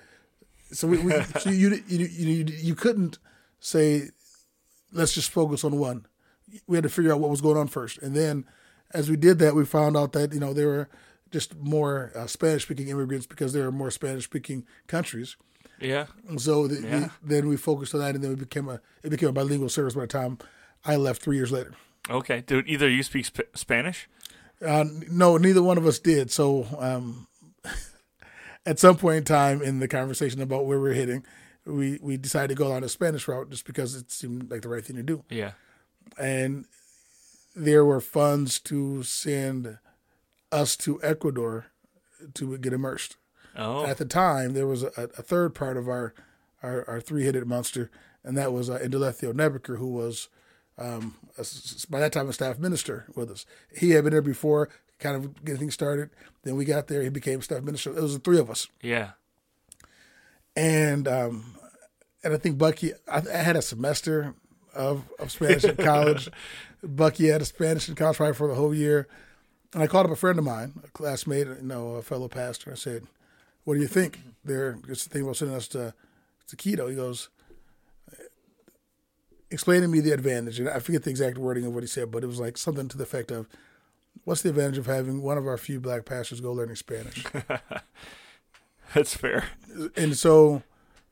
[0.72, 3.18] So we, we so you, you you you couldn't
[3.60, 4.10] say,
[4.92, 6.06] let's just focus on one.
[6.66, 8.44] We had to figure out what was going on first, and then
[8.92, 10.88] as we did that, we found out that you know there were
[11.32, 15.36] just more uh, Spanish speaking immigrants because there are more Spanish speaking countries.
[15.80, 16.06] Yeah.
[16.38, 17.00] So the, Yeah.
[17.22, 19.68] we, then we focused on that, and then we became a it became a bilingual
[19.68, 20.38] service by the time
[20.84, 21.74] I left three years later.
[22.08, 22.40] Okay.
[22.46, 24.08] Dude, either you speak sp- Spanish?
[24.64, 26.30] Uh, no, neither one of us did.
[26.30, 27.26] So um,
[28.66, 31.24] at some point in time in the conversation about where we're heading,
[31.66, 34.68] we we decided to go on a Spanish route just because it seemed like the
[34.68, 35.24] right thing to do.
[35.28, 35.52] Yeah.
[36.18, 36.64] And
[37.54, 39.78] there were funds to send
[40.52, 41.66] us to Ecuador
[42.34, 43.16] to get immersed.
[43.56, 43.86] Oh.
[43.86, 46.14] At the time, there was a, a third part of our
[46.62, 47.90] our, our three headed monster,
[48.24, 50.28] and that was uh, Indalecio Nebeker, who was
[50.78, 51.44] um, a
[51.88, 53.46] by that time a staff minister with us.
[53.74, 56.10] He had been there before, kind of getting things started.
[56.42, 57.90] Then we got there, he became staff minister.
[57.96, 59.12] It was the three of us, Yeah.
[60.54, 61.54] and um,
[62.24, 62.92] and I think Bucky.
[63.10, 64.34] I, I had a semester
[64.74, 66.30] of of Spanish in college.
[66.82, 69.08] Bucky had a Spanish in college probably for the whole year.
[69.72, 72.72] And I called up a friend of mine, a classmate, you know, a fellow pastor.
[72.72, 73.06] I said,
[73.64, 75.94] "What do you think?" They're just thinking about sending us to
[76.48, 76.88] to Quito.
[76.88, 77.28] He goes,
[79.50, 82.24] explaining me the advantage, and I forget the exact wording of what he said, but
[82.24, 83.48] it was like something to the effect of,
[84.24, 87.24] "What's the advantage of having one of our few black pastors go learning Spanish?"
[88.94, 89.44] That's fair.
[89.96, 90.62] And so,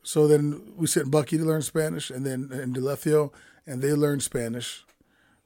[0.03, 3.33] so then we sent Bucky to learn Spanish, and then Indalecio,
[3.67, 4.85] and they learned Spanish,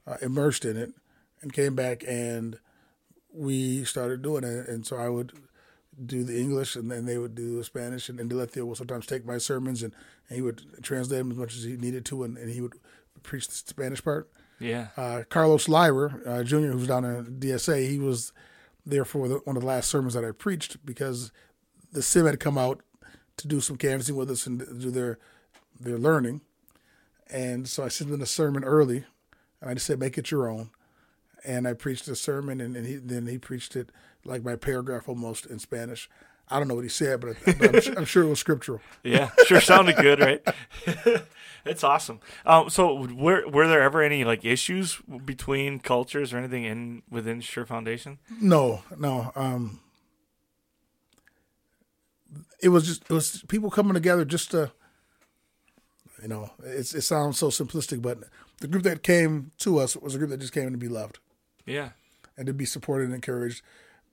[0.07, 0.93] uh, immersed in it,
[1.41, 2.59] and came back, and
[3.33, 4.67] we started doing it.
[4.67, 5.33] And so I would
[6.05, 9.25] do the English, and then they would do the Spanish, and, Indalecio would sometimes take
[9.25, 9.93] my sermons, and,
[10.29, 12.73] and he would translate them as much as he needed to, and, and he would
[13.23, 14.29] preach the Spanish part.
[14.59, 14.87] Yeah.
[14.97, 18.33] Uh, Carlos Lyra, uh, Jr., who's down in DSA, he was
[18.85, 21.31] there for the, one of the last sermons that I preached because
[21.91, 22.81] the sim had come out
[23.37, 25.17] to do some canvassing with us and do their
[25.79, 26.41] their learning,
[27.29, 29.05] and so I sent them a sermon early,
[29.61, 30.71] and I just said make it your own,
[31.45, 33.91] and I preached a sermon, and, and he, then he preached it
[34.25, 36.09] like by paragraph almost in Spanish.
[36.51, 38.81] I don't know what he said, but, but I'm, I'm, sure it was scriptural.
[39.03, 40.41] Yeah, sure sounded good, right?
[41.65, 42.19] it's awesome.
[42.45, 47.41] Um, so, were were there ever any like issues between cultures or anything in within
[47.41, 48.17] Sure Foundation?
[48.41, 49.31] No, no.
[49.35, 49.79] Um,
[52.61, 54.71] it was just it was people coming together just to,
[56.21, 58.19] you know, it's, it sounds so simplistic, but
[58.59, 61.19] the group that came to us was a group that just came to be loved.
[61.69, 61.89] Yeah,
[62.37, 63.61] and to be supported and encouraged,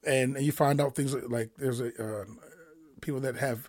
[0.06, 2.24] and, and you find out things like, like there's a uh,
[3.00, 3.68] people that have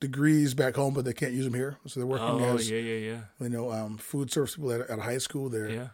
[0.00, 2.78] degrees back home, but they can't use them here, so they're working oh, as yeah,
[2.78, 3.20] yeah, yeah.
[3.40, 5.48] You know, um, food service people at, at high school.
[5.48, 5.88] They're yeah.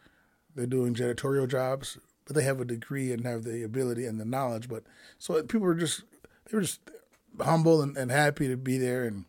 [0.55, 4.24] they're doing janitorial jobs, but they have a degree and have the ability and the
[4.24, 4.68] knowledge.
[4.68, 4.85] But
[5.18, 6.03] so people were just
[6.50, 6.81] they were just
[7.40, 9.24] humble and, and happy to be there, and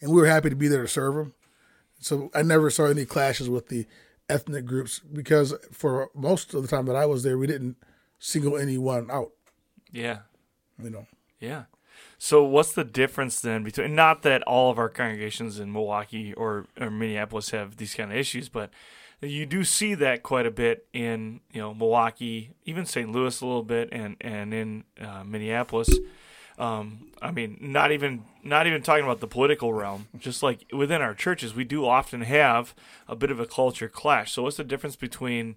[0.00, 1.34] and we were happy to be there to serve them.
[2.00, 3.86] So I never saw any clashes with the
[4.28, 7.76] ethnic groups because for most of the time that I was there, we didn't
[8.18, 9.32] single anyone out.
[9.90, 10.20] Yeah.
[10.82, 11.06] You know.
[11.40, 11.64] Yeah.
[12.18, 16.66] So what's the difference then between not that all of our congregations in Milwaukee or,
[16.80, 18.70] or Minneapolis have these kind of issues, but
[19.20, 23.10] you do see that quite a bit in you know Milwaukee, even St.
[23.10, 25.90] Louis a little bit, and and in uh, Minneapolis.
[26.58, 30.08] Um, I mean, not even not even talking about the political realm.
[30.18, 32.74] Just like within our churches, we do often have
[33.06, 34.32] a bit of a culture clash.
[34.32, 35.56] So, what's the difference between,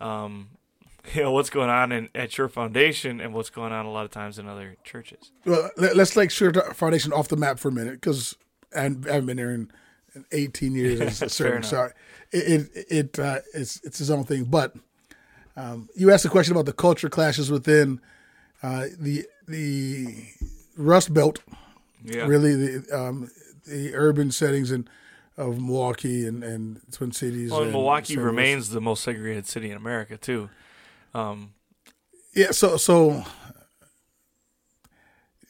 [0.00, 0.48] um,
[1.14, 4.04] you know, what's going on in, at Sure Foundation and what's going on a lot
[4.04, 5.30] of times in other churches?
[5.44, 8.36] Well, let's take Sure Foundation off the map for a minute because
[8.76, 9.70] I haven't been there in,
[10.14, 11.64] in 18 years as a servant.
[11.66, 11.90] So
[12.32, 14.44] it it, it uh, it's it's his own thing.
[14.44, 14.74] But
[15.56, 18.00] um, you asked a question about the culture clashes within
[18.62, 20.26] uh, the the
[20.76, 21.40] Rust Belt,
[22.06, 22.26] yeah.
[22.26, 23.30] really the um,
[23.66, 24.88] the urban settings and
[25.36, 27.50] of Milwaukee and, and Twin Cities.
[27.50, 30.48] Well, and Milwaukee remains the most segregated city in America too.
[31.14, 31.54] Um,
[32.34, 33.24] yeah, so so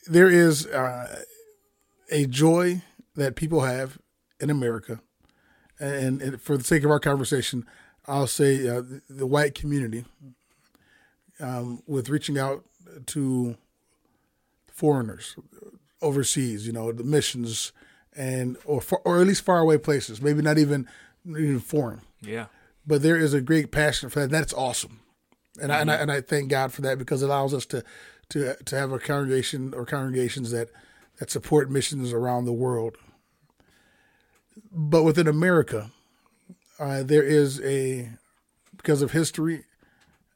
[0.06, 1.22] there is uh,
[2.10, 2.82] a joy
[3.14, 3.98] that people have
[4.40, 5.00] in America,
[5.80, 7.64] and, and, for the sake of our conversation,
[8.06, 10.04] I'll say uh, the white community
[11.40, 12.64] um, with reaching out
[13.06, 13.56] to
[14.66, 15.36] foreigners
[16.02, 17.72] overseas, you know, the missions
[18.16, 20.88] and or or at least far away places, maybe not even
[21.28, 22.00] even foreign.
[22.20, 22.46] Yeah.
[22.86, 24.30] But there is a great passion for that.
[24.30, 25.00] That's awesome,
[25.60, 25.72] and mm-hmm.
[25.72, 27.84] I, and I and I thank God for that because it allows us to
[28.30, 30.70] to to have a congregation or congregations that
[31.18, 32.96] that support missions around the world.
[34.72, 35.90] But within America,
[36.78, 38.10] uh, there is a
[38.76, 39.64] because of history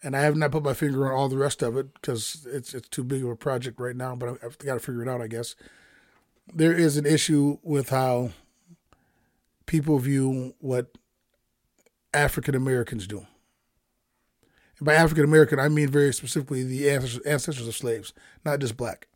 [0.02, 2.74] and I have not put my finger on all the rest of it because it's
[2.74, 4.14] it's too big of a project right now.
[4.14, 5.54] But I've got to figure it out, I guess.
[6.52, 8.30] There is an issue with how
[9.66, 10.96] people view what
[12.12, 13.26] African Americans do.
[14.78, 18.12] And by African American, I mean very specifically the ancestors of slaves,
[18.44, 19.06] not just black.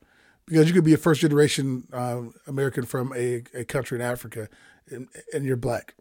[0.46, 4.48] Because you could be a first generation uh, American from a, a country in Africa
[4.90, 5.94] and, and you're black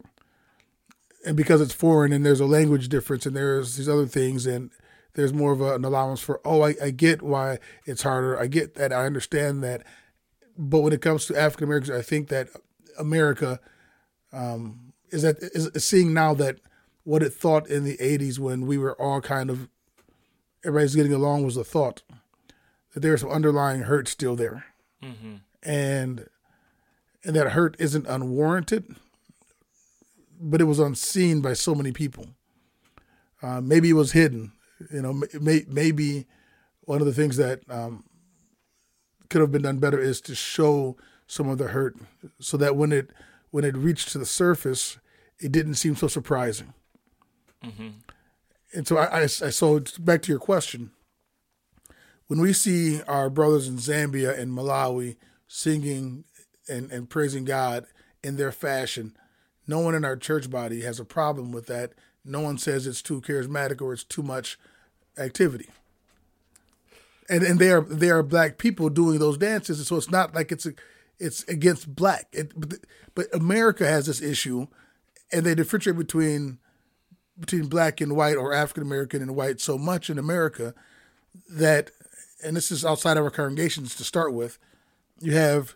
[1.24, 4.70] and because it's foreign and there's a language difference and there's these other things and
[5.14, 8.38] there's more of a, an allowance for oh I, I get why it's harder.
[8.38, 8.92] I get that.
[8.92, 9.82] I understand that.
[10.56, 12.48] But when it comes to african americans i think that
[12.98, 13.58] america
[14.32, 16.58] um, is that is, seeing now that
[17.02, 19.68] what it thought in the 80s when we were all kind of
[20.64, 22.02] everybody's getting along was the thought
[22.92, 24.64] that there's some underlying hurt still there.
[25.02, 25.34] Mm-hmm.
[25.62, 26.28] and
[27.24, 28.96] and that hurt isn't unwarranted
[30.50, 32.26] but it was unseen by so many people.
[33.42, 34.52] Uh, maybe it was hidden.
[34.92, 36.26] You know, may, maybe
[36.82, 38.04] one of the things that um,
[39.30, 41.96] could have been done better is to show some of the hurt,
[42.38, 43.10] so that when it
[43.50, 44.98] when it reached to the surface,
[45.38, 46.74] it didn't seem so surprising.
[47.64, 47.88] Mm-hmm.
[48.74, 50.90] And so I, I, I so back to your question.
[52.26, 55.16] When we see our brothers in Zambia and Malawi
[55.46, 56.24] singing
[56.68, 57.86] and, and praising God
[58.22, 59.16] in their fashion,
[59.66, 61.92] no one in our church body has a problem with that.
[62.24, 64.58] No one says it's too charismatic or it's too much
[65.18, 65.68] activity.
[67.28, 70.34] and and they are they are black people doing those dances, and so it's not
[70.34, 70.72] like it's a,
[71.18, 72.26] it's against black.
[72.32, 72.80] It, but,
[73.14, 74.66] but America has this issue,
[75.32, 76.58] and they differentiate between
[77.38, 80.74] between black and white or African American and white so much in America
[81.50, 81.90] that,
[82.44, 84.58] and this is outside of our congregations to start with,
[85.20, 85.74] you have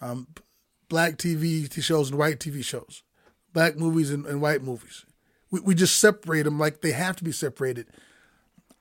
[0.00, 0.28] um,
[0.90, 3.02] black TV shows and white TV shows,
[3.54, 5.06] black movies and, and white movies.
[5.50, 7.86] We, we just separate them like they have to be separated.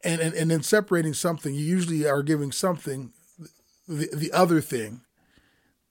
[0.03, 3.13] And, and, and in separating something, you usually are giving something,
[3.87, 5.01] the, the other thing,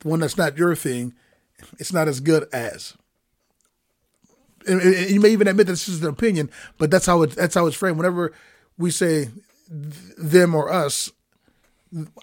[0.01, 1.15] the one that's not your thing,
[1.79, 2.95] it's not as good as
[4.69, 7.55] and, you may even admit that this is an opinion, but that's how it that's
[7.55, 7.97] how it's framed.
[7.97, 8.33] Whenever
[8.77, 9.31] we say
[9.69, 11.11] them or us,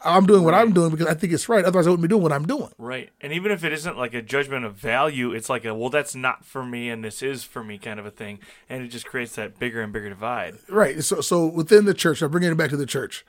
[0.04, 0.62] I'm doing what right.
[0.62, 1.66] I'm doing because I think it's right.
[1.66, 2.70] Otherwise, I wouldn't be doing what I'm doing.
[2.78, 3.10] Right.
[3.22, 6.16] And even if it isn't like a judgment of value, it's like a well, that's
[6.16, 8.40] not for me, and this is for me kind of a thing,
[8.70, 10.58] and it just creates that bigger and bigger divide.
[10.70, 11.04] Right.
[11.04, 13.26] So, so within the church, I'm bringing it back to the church.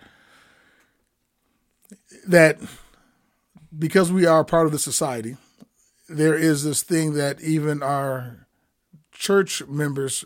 [2.26, 2.58] That
[3.76, 5.36] because we are part of the society,
[6.08, 8.46] there is this thing that even our
[9.12, 10.24] church members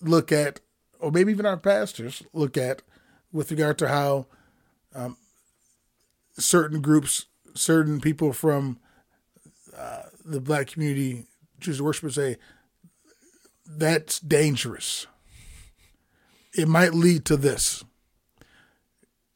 [0.00, 0.60] look at,
[1.00, 2.82] or maybe even our pastors look at,
[3.32, 4.26] with regard to how
[4.94, 5.16] um,
[6.38, 8.78] certain groups, certain people from
[9.76, 11.26] uh, the black community
[11.60, 12.36] choose to worship and say,
[13.66, 15.06] that's dangerous.
[16.54, 17.84] It might lead to this.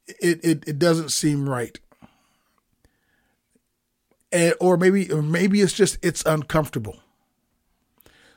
[0.07, 1.79] It, it, it doesn't seem right.
[4.33, 7.01] And, or maybe or maybe it's just it's uncomfortable.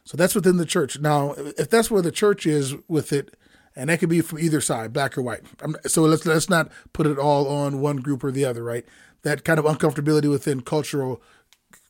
[0.03, 0.99] So that's within the church.
[0.99, 3.35] Now, if that's where the church is with it,
[3.75, 5.41] and that could be from either side, black or white.
[5.85, 8.85] so let's let's not put it all on one group or the other, right?
[9.23, 11.21] That kind of uncomfortability within cultural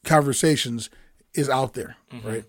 [0.03, 0.89] conversations
[1.33, 2.27] is out there, mm-hmm.
[2.27, 2.45] right?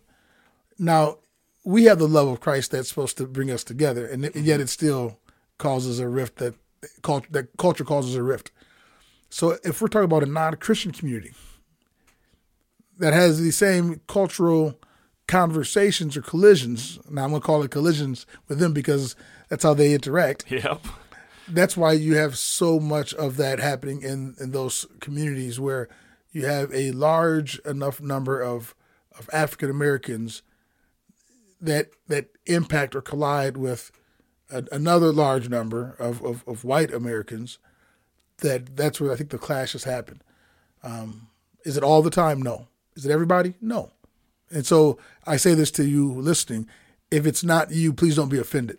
[0.79, 1.19] Now,
[1.65, 4.69] we have the love of Christ that's supposed to bring us together, and yet it
[4.69, 5.19] still
[5.59, 6.55] causes a rift that
[7.31, 8.53] that culture causes a rift.
[9.29, 11.33] So if we're talking about a non-Christian community
[12.99, 14.79] that has the same cultural
[15.29, 16.99] conversations or collisions.
[17.11, 19.17] Now I'm going to call it collisions with them because
[19.49, 20.51] that's how they interact.
[20.51, 20.85] Yep.
[21.49, 25.89] That's why you have so much of that happening in, in those communities where
[26.33, 28.75] you have a large enough number of,
[29.19, 30.43] of African Americans
[31.61, 33.91] that that impact or collide with
[34.51, 37.59] a, another large number of, of, of, white Americans.
[38.39, 40.21] That that's where I think the clashes happen.
[40.83, 41.29] Um,
[41.65, 42.43] is it all the time?
[42.43, 42.69] No.
[42.95, 43.55] Is it everybody?
[43.61, 43.91] No.
[44.51, 46.69] And so I say this to you listening:
[47.11, 48.79] if it's not you, please don't be offended.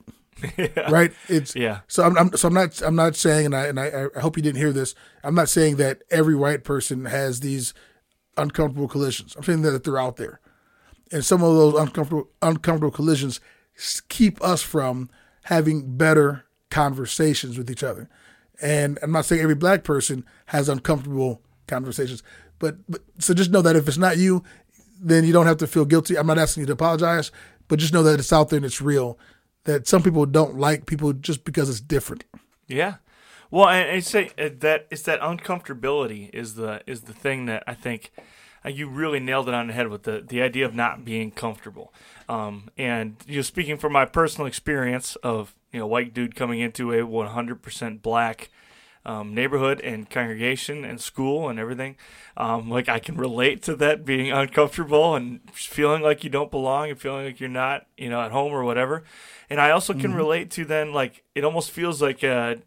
[0.58, 0.68] yeah.
[0.90, 1.14] Right?
[1.28, 1.80] It's yeah.
[1.88, 4.38] So I'm, I'm, so I'm not I'm not saying, and I and I, I hope
[4.38, 4.96] you didn't hear this.
[5.24, 7.74] I'm not saying that every white person has these
[8.38, 9.36] uncomfortable collisions.
[9.36, 10.40] I'm saying that they're out there,
[11.12, 13.40] and some of those uncomfortable uncomfortable collisions
[14.10, 15.10] keep us from
[15.44, 18.10] having better conversations with each other.
[18.62, 22.24] And I'm not saying every black person has uncomfortable conversations,
[22.60, 24.44] but, but so just know that if it's not you,
[25.00, 26.18] then you don't have to feel guilty.
[26.18, 27.32] I'm not asking you to apologize,
[27.68, 29.18] but just know that it's out there and it's real.
[29.66, 32.24] That some people don't like people just because it's different.
[32.68, 32.96] Yeah.
[33.50, 37.64] Well, and I say uh, that it's that uncomfortability is the is the thing that
[37.66, 38.12] I think
[38.66, 41.32] uh, you really nailed it on the head with the the idea of not being
[41.32, 41.94] comfortable.
[42.28, 46.60] Um, and you know, speaking from my personal experience of you know white dude coming
[46.60, 48.50] into a 100% black
[49.08, 51.96] um, neighborhood and congregation and school and everything.
[52.36, 56.90] Um, like I can relate to that being uncomfortable and feeling like you don't belong
[56.90, 59.06] and feeling like you're not, you know, at home or whatever.
[59.50, 60.16] And I also can mm-hmm.
[60.16, 62.58] relate to then like it almost feels like a,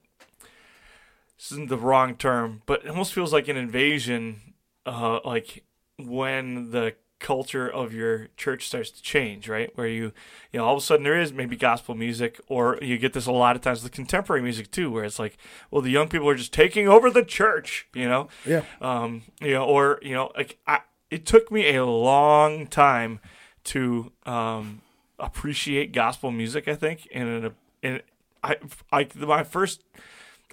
[1.37, 4.55] this isn't the wrong term, but it almost feels like an invasion.
[4.87, 5.63] Uh, like
[5.99, 9.71] when the culture of your church starts to change, right?
[9.77, 10.13] Where you,
[10.53, 13.27] you know, all of a sudden there is maybe gospel music, or you get this
[13.27, 15.37] a lot of times with contemporary music too, where it's like,
[15.71, 18.29] well, the young people are just taking over the church, you know?
[18.45, 18.63] Yeah.
[18.81, 23.21] Um, you know, or you know, like I, it took me a long time
[23.65, 24.83] to um,
[25.19, 26.67] appreciate gospel music.
[26.67, 27.53] I think, and
[27.83, 28.01] in
[28.43, 28.57] I,
[28.93, 29.85] I, my first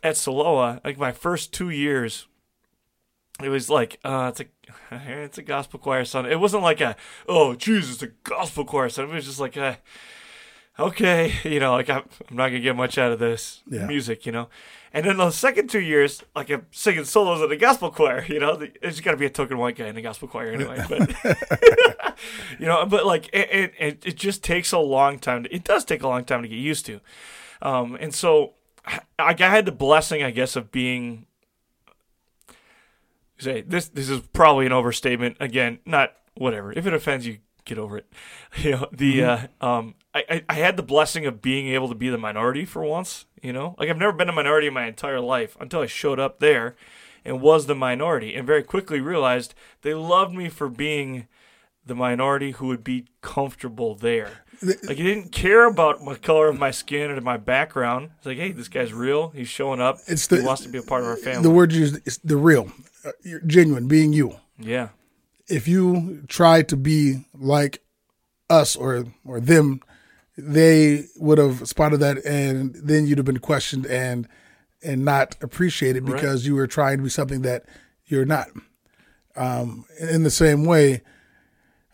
[0.03, 2.27] at Siloah, like my first two years
[3.41, 4.45] it was like uh, it's a
[4.91, 6.25] it's a gospel choir song.
[6.25, 6.95] It wasn't like a
[7.27, 9.09] oh Jesus, a gospel choir song.
[9.09, 9.77] It was just like a
[10.79, 13.85] okay, you know, like I'm, I'm not gonna get much out of this yeah.
[13.85, 14.49] music, you know.
[14.93, 18.39] And then the second two years, like I'm singing solos in the gospel choir, you
[18.39, 18.55] know.
[18.81, 22.17] There's got to be a token white guy in the gospel choir anyway, but
[22.59, 25.43] you know, but like it, it, it just takes a long time.
[25.43, 27.01] To, it does take a long time to get used to,
[27.61, 28.53] um, and so
[28.85, 31.26] I, I had the blessing, I guess, of being
[33.39, 35.37] say this this is probably an overstatement.
[35.39, 36.71] Again, not whatever.
[36.71, 38.11] If it offends you, get over it.
[38.57, 39.45] You know the mm-hmm.
[39.61, 42.65] uh, um I, I, I had the blessing of being able to be the minority
[42.65, 43.25] for once.
[43.41, 46.19] You know, like I've never been a minority in my entire life until I showed
[46.19, 46.75] up there
[47.23, 51.27] and was the minority, and very quickly realized they loved me for being
[51.85, 54.43] the minority who would be comfortable there.
[54.61, 58.09] Like he didn't care about my color of my skin or my background.
[58.17, 59.29] It's like, hey, this guy's real.
[59.29, 59.99] He's showing up.
[60.07, 61.43] It's the- he wants to be a part of our family.
[61.43, 62.71] The word you used is the real,
[63.23, 64.37] you're genuine, being you.
[64.59, 64.89] yeah,
[65.47, 67.81] If you try to be like
[68.49, 69.81] us or or them,
[70.37, 74.27] they would have spotted that, and then you'd have been questioned and
[74.83, 77.65] and not appreciated because you were trying to be something that
[78.05, 78.47] you're not.
[79.35, 81.01] Um, in the same way,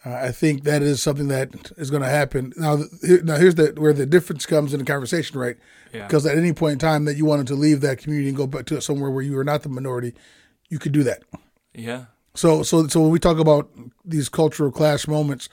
[0.05, 2.53] uh, I think that is something that is going to happen.
[2.57, 2.83] Now,
[3.23, 5.57] now here's the where the difference comes in the conversation, right?
[5.93, 6.07] Yeah.
[6.07, 8.47] Because at any point in time that you wanted to leave that community and go
[8.47, 10.13] back to somewhere where you were not the minority,
[10.73, 11.21] you could do that.
[11.73, 13.69] yeah, So, so, so when we talk about
[14.03, 15.49] these cultural clash moments,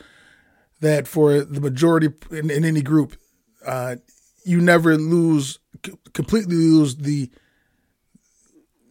[0.80, 3.16] that for the majority in, in any group,
[3.66, 3.96] uh,
[4.46, 7.30] you never lose c- completely lose the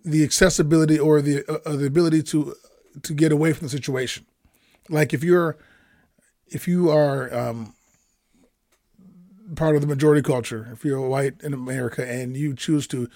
[0.06, 2.54] the accessibility or the uh, the ability to
[3.02, 4.26] to get away from the situation.
[4.88, 5.58] Like if you're
[6.48, 7.74] if you are um,
[9.56, 13.10] part of the majority culture, if you're white in America and you choose to,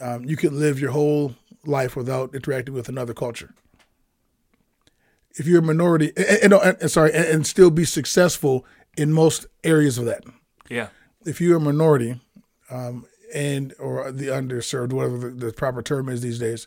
[0.00, 1.34] um, you can live your whole
[1.66, 3.54] life without interacting with another culture.
[5.38, 8.64] If you're a minority, and, and, and sorry, and, and still be successful
[8.96, 10.24] in most areas of that.
[10.70, 10.88] yeah,
[11.24, 12.20] If you're a minority,
[12.70, 16.66] um, and or the underserved, whatever the, the proper term is these days,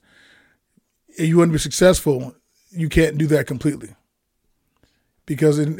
[1.17, 2.35] and you want to be successful,
[2.69, 3.95] you can't do that completely
[5.25, 5.77] because in,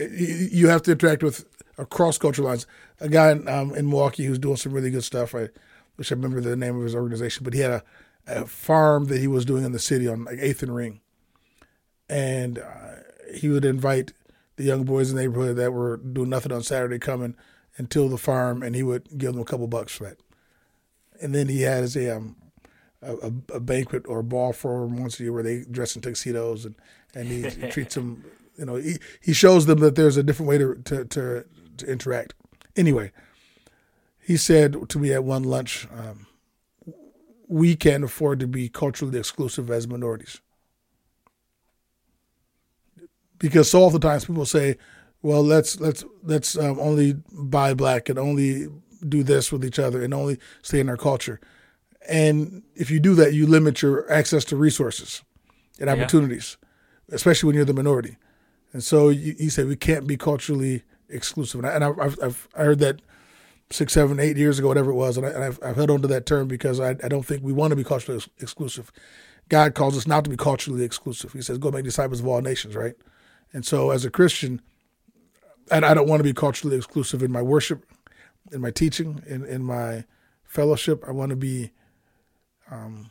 [0.52, 1.46] you have to interact with
[1.78, 2.68] across cultural lines.
[3.00, 5.34] A guy in, um, in Milwaukee who's doing some really good stuff.
[5.34, 5.50] I
[5.98, 7.84] wish I remember the name of his organization, but he had a,
[8.30, 11.02] a farm that he was doing in the city on like Eighth and Ring,
[12.08, 12.96] and uh,
[13.34, 14.14] he would invite
[14.56, 17.36] the young boys in the neighborhood that were doing nothing on Saturday coming
[17.78, 20.18] until the farm, and he would give them a couple bucks for that.
[21.22, 22.36] And then he has a um,
[23.02, 26.02] a, a- banquet or a ball for them once a year where they dress in
[26.02, 26.76] tuxedos and
[27.16, 28.24] and he, he treats them.
[28.58, 31.46] You know, he, he shows them that there's a different way to, to to
[31.78, 32.34] to interact.
[32.76, 33.12] Anyway,
[34.22, 36.28] he said to me at one lunch, um,
[37.50, 40.40] "We can't afford to be culturally exclusive as minorities."
[43.38, 44.78] Because so oftentimes people say,
[45.22, 48.70] "Well, let's let's let's um, only buy black and only
[49.08, 51.42] do this with each other and only stay in our culture."
[52.08, 55.22] And if you do that, you limit your access to resources
[55.80, 56.58] and opportunities,
[57.10, 58.18] especially when you're the minority.
[58.74, 61.64] And so you, he said we can't be culturally exclusive.
[61.64, 63.02] And, I, and I, I've, I've I heard that
[63.72, 66.26] six, seven, eight years ago, whatever it was, and, I, I've held on to that
[66.26, 68.92] term because I, I don't think we want to be culturally ex- exclusive.
[69.48, 71.34] God calls us not to be culturally exclusive.
[71.34, 72.96] He says, "Go make disciples of all nations." Right.
[73.52, 74.62] And so, as a Christian,
[75.72, 77.86] and I don't want to be culturally exclusive in my worship,
[78.52, 80.06] in my teaching, in in my
[80.44, 81.04] fellowship.
[81.08, 81.72] I want to be
[82.70, 83.10] um,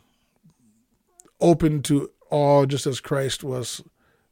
[1.41, 3.81] open to all, just as Christ was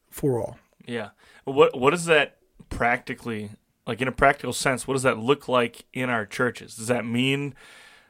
[0.10, 0.58] for all.
[0.86, 1.10] yeah.
[1.44, 2.38] What what does that
[2.70, 3.52] practically
[3.88, 4.88] like in a practical sense?
[4.88, 6.76] What does that look like in our churches?
[6.76, 7.56] Does that mean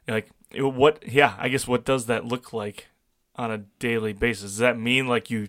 [0.08, 1.08] like what?
[1.08, 2.88] Yeah, I guess what does that look like
[3.36, 4.52] on a daily basis?
[4.52, 5.48] Does that mean like you,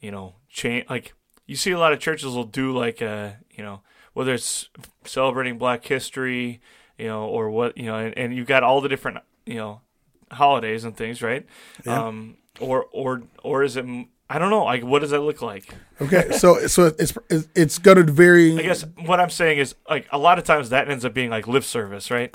[0.00, 1.14] you know, change like
[1.46, 3.80] you see a lot of churches will do like a you know
[4.12, 4.68] whether it's
[5.04, 6.60] celebrating Black History,
[6.98, 9.80] you know, or what you know, and, and you've got all the different you know
[10.32, 11.46] holidays and things, right?
[11.86, 12.06] Yeah.
[12.06, 13.86] Um, or or or is it?
[14.28, 14.64] I don't know.
[14.64, 15.74] Like, what does that look like?
[16.00, 17.16] Okay, so so it's
[17.54, 18.58] it's, going to vary.
[18.58, 21.30] I guess what I'm saying is like a lot of times that ends up being
[21.30, 22.34] like lip service, right?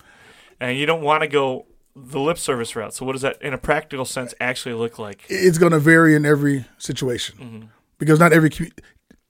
[0.59, 1.65] And you don't want to go
[1.95, 2.93] the lip service route.
[2.93, 5.25] So what does that in a practical sense actually look like?
[5.29, 7.65] it's going to vary in every situation mm-hmm.
[7.97, 8.77] because not every commu-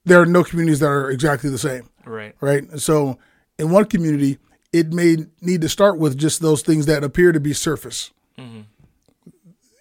[0.05, 2.35] there are no communities that are exactly the same, Right.
[2.41, 2.79] right?
[2.79, 3.17] So
[3.57, 4.37] in one community,
[4.73, 8.11] it may need to start with just those things that appear to be surface.
[8.37, 8.61] Mm-hmm.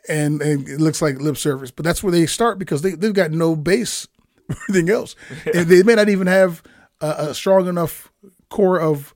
[0.08, 3.12] And, and it looks like lip service, but that's where they start because they, they've
[3.12, 4.06] got no base
[4.48, 5.14] for anything else.
[5.54, 6.62] And they may not even have
[7.00, 8.10] a, a strong enough
[8.48, 9.14] core of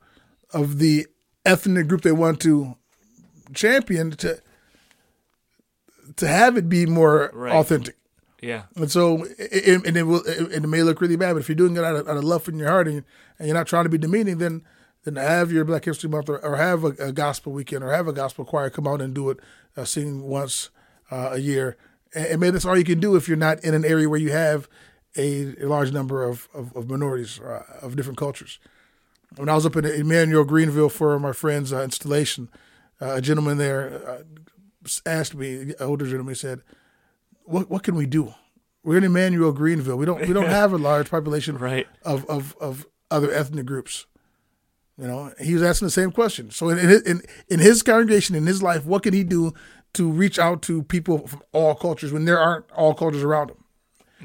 [0.52, 1.06] of the
[1.46, 2.76] ethnic group they want to
[3.54, 4.38] champion to
[6.16, 7.52] to have it be more Right.
[7.54, 7.96] authentic.
[8.42, 8.64] Yeah.
[8.74, 11.54] And so, it, and it will, and it may look really bad, but if you're
[11.56, 13.04] doing it out of, out of love from your heart and,
[13.38, 14.62] and you're not trying to be demeaning, then
[15.04, 18.06] then have your Black History Month or, or have a, a gospel weekend or have
[18.06, 19.38] a gospel choir come out and do it,
[19.76, 20.70] uh, sing once
[21.10, 21.76] uh, a year.
[22.14, 24.32] And, maybe that's all you can do if you're not in an area where you
[24.32, 24.68] have
[25.16, 28.58] a, a large number of, of, of minorities uh, of different cultures.
[29.36, 32.48] When I was up in Emmanuel, Greenville for my friend's uh, installation,
[33.00, 34.22] uh, a gentleman there uh,
[35.06, 36.60] asked me, an older gentleman, he said,
[37.44, 38.34] what what can we do?
[38.84, 39.96] We're in Emmanuel Greenville.
[39.96, 41.86] We don't we don't have a large population Right.
[42.02, 44.06] of, of, of other ethnic groups.
[44.98, 46.50] You know, he was asking the same question.
[46.50, 49.54] So in in in, in his congregation, in his life, what can he do
[49.94, 53.64] to reach out to people from all cultures when there aren't all cultures around him?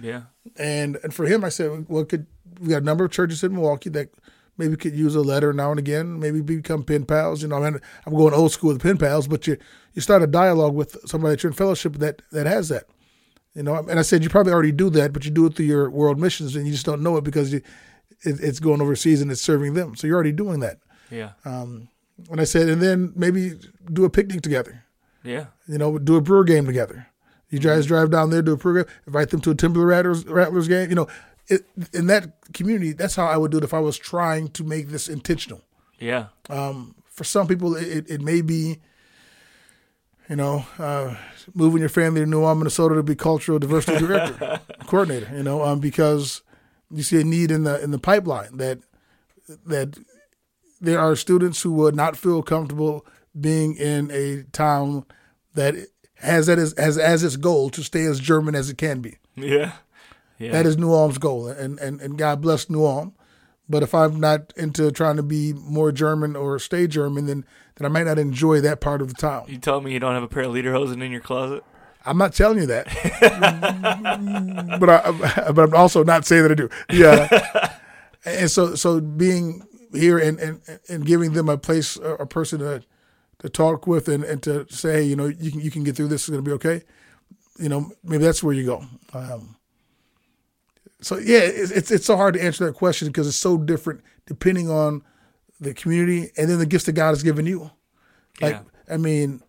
[0.02, 0.22] Yeah.
[0.58, 2.28] And and for him, I said, well, could
[2.60, 4.10] we got a number of churches in Milwaukee that
[4.58, 7.42] maybe could use a letter now and again, maybe become pen pals.
[7.42, 9.58] You know, I mean, I'm going old school with pen pals, but you
[9.94, 12.86] you start a dialogue with somebody that you're in fellowship that that has that.
[13.54, 15.66] You know, and I said you probably already do that, but you do it through
[15.66, 17.62] your world missions, and you just don't know it because you,
[18.22, 19.96] it, it's going overseas and it's serving them.
[19.96, 20.78] So you're already doing that.
[21.10, 21.32] Yeah.
[21.44, 21.90] Um,
[22.30, 23.54] and I said, and then maybe
[23.92, 24.84] do a picnic together.
[25.24, 25.48] Yeah.
[25.68, 27.08] You know, do a brewer game together.
[27.50, 30.26] You guys drive down there, do a brewer game, invite them to a Timber Rattlers,
[30.26, 30.90] Rattlers game.
[30.90, 31.08] You know,
[31.48, 34.64] it, in that community, that's how I would do it if I was trying to
[34.64, 35.62] make this intentional.
[36.00, 36.28] Yeah.
[36.50, 38.80] Um, for some people, it, it may be,
[40.30, 41.16] you know, uh,
[41.56, 45.30] moving your family to New Ulm, Minnesota to be cultural diversity director, coordinator.
[45.36, 46.42] You know, um, because
[46.92, 48.80] you see a need in the in the pipeline that
[49.66, 49.98] that
[50.80, 53.06] there are students who would not feel comfortable
[53.40, 55.06] being in a town
[55.54, 55.76] that
[56.16, 59.18] has that as as, as its goal to stay as German as it can be.
[59.36, 59.74] Yeah.
[60.40, 60.52] Yeah.
[60.52, 63.14] That is New Ulm's goal, and, and and God bless New Ulm.
[63.70, 67.44] But if I'm not into trying to be more German or stay German, then
[67.76, 69.46] then I might not enjoy that part of the town.
[69.48, 71.64] You telling me you don't have a pair of lederhosen in your closet?
[72.06, 72.86] I'm not telling you that,
[74.80, 76.70] but I but I'm also not saying that I do.
[76.90, 77.74] Yeah,
[78.26, 82.84] and so so being here and and, and giving them a place, a person to
[83.40, 86.08] to talk with, and, and to say, you know, you can you can get through
[86.08, 86.24] this.
[86.24, 86.84] It's going to be okay.
[87.60, 88.86] You know, maybe that's where you go.
[89.14, 89.56] Um,
[91.02, 94.02] so yeah, it's, it's it's so hard to answer that question because it's so different
[94.26, 95.04] depending on
[95.60, 97.72] the community and then the gifts that God has given you.
[98.42, 98.94] Like Yeah.
[98.94, 99.42] I mean,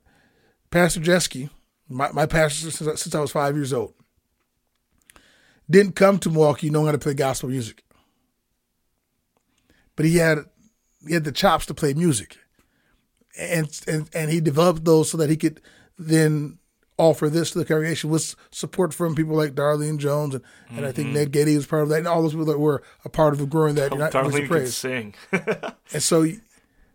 [0.70, 1.50] Pastor Jeske,
[1.88, 3.94] my my pastor since, since I was five years old,
[5.70, 7.82] didn't come to Milwaukee knowing how to play gospel music,
[9.96, 10.38] but he had
[11.06, 12.38] he had the chops to play music,
[13.38, 15.60] and and and he developed those so that he could
[15.98, 16.58] then
[16.98, 20.90] offer this to the congregation with support from people like Darlene Jones and, and I
[20.90, 23.34] think Ned Getty was part of that, and all those people that were a part
[23.34, 24.76] of growing that Voice of Darlene can Praise.
[24.76, 25.14] sing.
[25.92, 26.26] And so,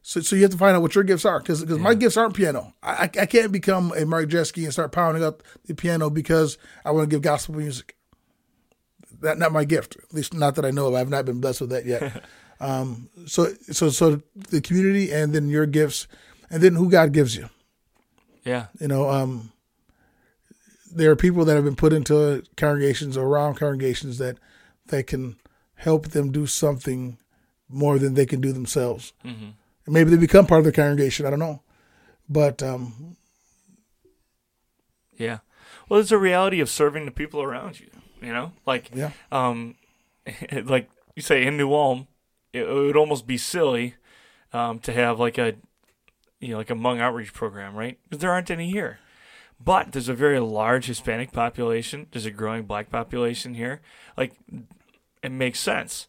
[0.02, 2.36] so, so you have to find out what your gifts are, because my gifts aren't
[2.36, 2.74] piano.
[2.84, 6.58] I, I I can't become a Mark Jeske and start pounding up the piano because
[6.84, 7.96] I want to give gospel music.
[9.22, 10.96] That not my gift, at least not that I know of.
[10.96, 12.24] I've not been blessed with that yet.
[12.60, 16.08] um, so, so, so the community, and then your gifts,
[16.54, 17.50] and then who God gives you.
[18.46, 18.68] yeah.
[18.80, 19.52] You know, um,
[20.96, 24.38] there are people that have been put into congregations or around congregations that
[24.88, 25.38] that can
[25.76, 27.18] help them do something
[27.68, 29.14] more than they can do themselves.
[29.26, 29.50] Mm-hmm.
[29.86, 31.26] And maybe they become part of the congregation.
[31.26, 31.64] I don't know,
[32.30, 33.18] but um,
[35.18, 35.40] Yeah.
[35.90, 37.90] Well, it's a reality of serving the people around you.
[38.22, 39.76] You know, like yeah, um,
[40.66, 42.08] like you say in New Ulm,
[42.54, 43.96] it, it would almost be silly
[44.54, 45.56] um, to have like a
[46.44, 47.98] you know like a Hmong outreach program, right?
[48.04, 49.00] Because there aren't any here.
[49.64, 52.08] But there's a very large Hispanic population.
[52.12, 53.82] There's a growing Black population here.
[54.18, 54.34] Like
[55.24, 56.08] it makes sense,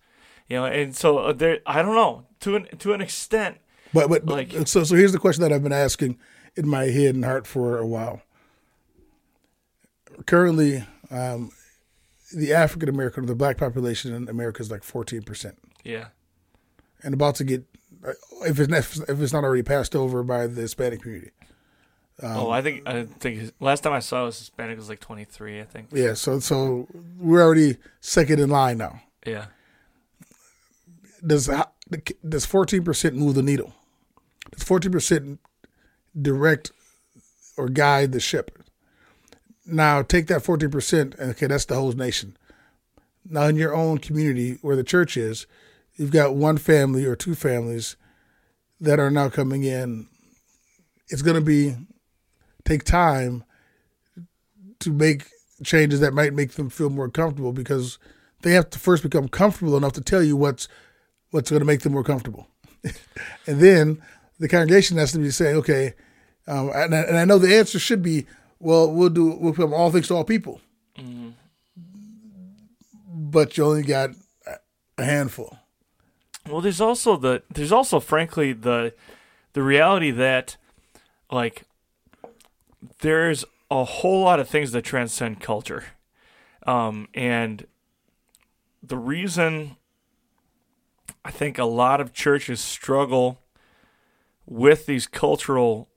[0.49, 0.65] you know.
[0.65, 3.59] And so uh, there, I don't know to an to an extent.
[3.93, 6.19] but but, but Like- so so here's the question that I've been asking
[6.57, 8.23] in my head and heart for a while.
[10.27, 11.51] Currently, um,
[12.35, 15.59] the African American or the Black population in America is like fourteen percent.
[15.85, 16.07] Yeah.
[17.03, 17.65] and about to get
[18.47, 21.31] if it's not, if it's not already passed over by the Hispanic community.
[22.23, 24.89] Um, oh, I think I think his- last time I saw it was Hispanic was
[24.89, 25.61] like 23.
[25.61, 25.89] I think.
[25.93, 26.87] Yeah, so so
[27.19, 29.01] we're already second in line now.
[29.27, 29.47] Yeah.
[31.27, 31.51] Does
[32.29, 33.75] does fourteen percent move the needle?
[34.53, 35.41] Does fourteen percent
[36.21, 36.71] direct
[37.57, 38.63] or guide the ship?
[39.67, 42.37] Now take that fourteen percent, and okay, that's the whole nation.
[43.29, 45.47] Now in your own community where the church is,
[45.97, 47.97] you've got one family or two families
[48.81, 50.07] that are now coming in.
[51.09, 51.77] It's going to be
[52.65, 53.45] take time
[54.81, 55.27] to make
[55.63, 57.99] changes that might make them feel more comfortable because
[58.43, 60.69] they have to first become comfortable enough to tell you what's
[61.31, 62.47] what's going to make them more comfortable,
[63.47, 64.03] and then
[64.39, 65.95] the congregation has to be saying, okay,
[66.47, 68.27] um, and, I, and I know the answer should be,
[68.59, 70.61] well, we'll do we'll put all things to all people,
[73.09, 74.11] but you only got
[74.99, 75.59] a handful.
[76.49, 78.95] Well, there's also the there's also frankly the
[79.55, 80.57] the reality that
[81.31, 81.65] like
[83.01, 85.85] there's a whole lot of things that transcend culture.
[86.67, 87.67] Um and
[88.83, 89.77] the reason
[91.25, 93.41] I think a lot of churches struggle
[94.45, 95.89] with these cultural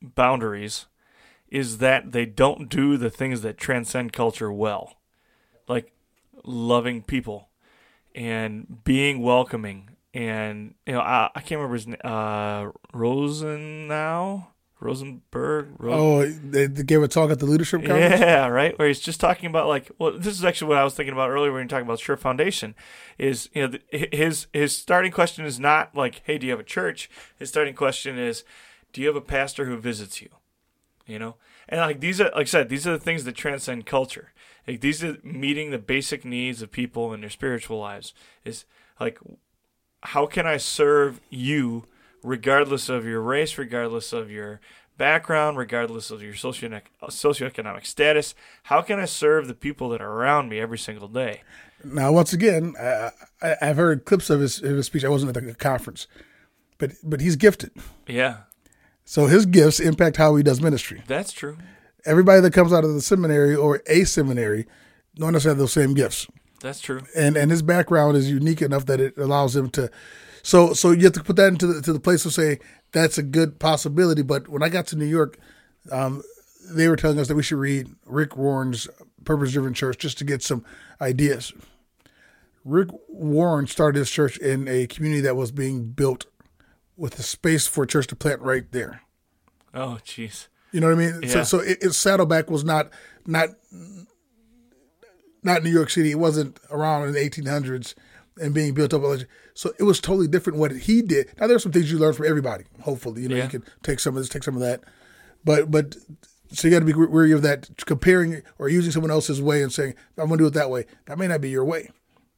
[0.00, 0.86] boundaries
[1.48, 4.96] is that they don't do the things that transcend culture well.
[5.68, 5.92] Like
[6.44, 7.49] loving people
[8.14, 12.00] and being welcoming and you know I, I can't remember his name.
[12.02, 14.46] Uh, Rosenau.
[14.80, 15.74] Rosenberg.
[15.82, 18.18] oh, they, they, gave a talk at the leadership conference.
[18.18, 18.78] Yeah, right.
[18.78, 21.28] Where he's just talking about like, well, this is actually what I was thinking about
[21.28, 22.74] earlier when you're talking about Sure Foundation.
[23.18, 26.64] Is you know his his starting question is not like, hey, do you have a
[26.64, 27.10] church?
[27.38, 28.42] His starting question is,
[28.94, 30.30] do you have a pastor who visits you?
[31.06, 31.36] You know,
[31.68, 34.32] and like these are like I said, these are the things that transcend culture.
[34.66, 38.14] Like these are meeting the basic needs of people in their spiritual lives.
[38.44, 38.64] Is
[38.98, 39.18] like,
[40.02, 41.86] how can I serve you?
[42.22, 44.60] regardless of your race, regardless of your
[44.96, 48.34] background, regardless of your socioeconomic status.
[48.64, 51.42] How can I serve the people that are around me every single day?
[51.82, 53.10] Now, once again, I,
[53.60, 55.04] have heard clips of his, of his speech.
[55.04, 56.06] I wasn't at the conference,
[56.76, 57.70] but but he's gifted.
[58.06, 58.42] Yeah.
[59.06, 61.02] So his gifts impact how he does ministry.
[61.06, 61.56] That's true.
[62.04, 64.66] Everybody that comes out of the seminary or a seminary
[65.16, 66.26] don't necessarily have those same gifts.
[66.60, 67.00] That's true.
[67.16, 69.90] And and his background is unique enough that it allows him to
[70.42, 72.60] so so you have to put that into the, to the place of saying
[72.92, 74.22] that's a good possibility.
[74.22, 75.38] But when I got to New York,
[75.90, 76.22] um,
[76.70, 78.88] they were telling us that we should read Rick Warren's
[79.24, 80.64] Purpose Driven Church just to get some
[81.00, 81.52] ideas.
[82.64, 86.26] Rick Warren started his church in a community that was being built
[86.96, 89.00] with a space for a church to plant right there.
[89.72, 90.48] Oh, jeez.
[90.72, 91.20] You know what I mean?
[91.22, 91.28] Yeah.
[91.28, 92.90] So, so it, it, Saddleback was not
[93.26, 93.50] not
[95.42, 96.10] not New York City.
[96.10, 97.94] It wasn't around in the 1800s
[98.40, 99.02] and being built up.
[99.54, 101.30] So it was totally different what he did.
[101.40, 102.64] Now there's some things you learn from everybody.
[102.82, 103.44] Hopefully, you know, yeah.
[103.44, 104.82] you can take some of this, take some of that,
[105.44, 105.96] but but
[106.52, 109.72] so you got to be wary of that comparing or using someone else's way and
[109.72, 110.86] saying I'm going to do it that way.
[111.06, 111.90] That may not be your way.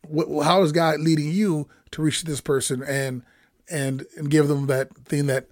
[0.06, 3.22] What, how is God leading you to reach this person and
[3.70, 5.46] and and give them that thing that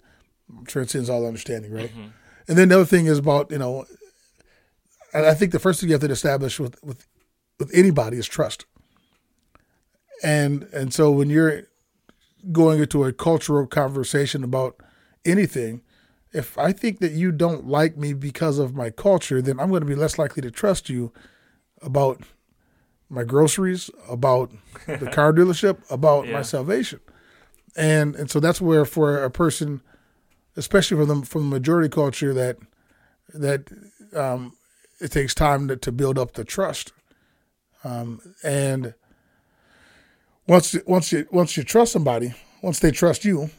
[0.67, 1.91] transcends all understanding, right?
[1.91, 2.09] Mm-hmm.
[2.51, 3.87] And then the other thing is about you know,
[5.15, 7.07] and I think the first thing you have to establish with with
[7.59, 8.67] with anybody is trust
[10.23, 11.65] and and so when you're
[12.53, 14.77] going into a cultural conversation about
[15.25, 15.83] anything
[16.33, 19.83] if i think that you don't like me because of my culture then i'm going
[19.83, 21.13] to be less likely to trust you
[21.83, 22.23] about
[23.09, 24.51] my groceries about
[24.87, 26.33] the car dealership about yeah.
[26.33, 27.01] my salvation
[27.77, 29.83] and and so that's where for a person
[30.57, 32.57] especially from the from the majority culture that
[33.33, 33.71] that
[34.15, 34.53] um,
[35.01, 36.93] it takes time to, to build up the trust
[37.85, 38.95] um, and
[40.47, 43.51] once once you once you trust somebody, once they trust you,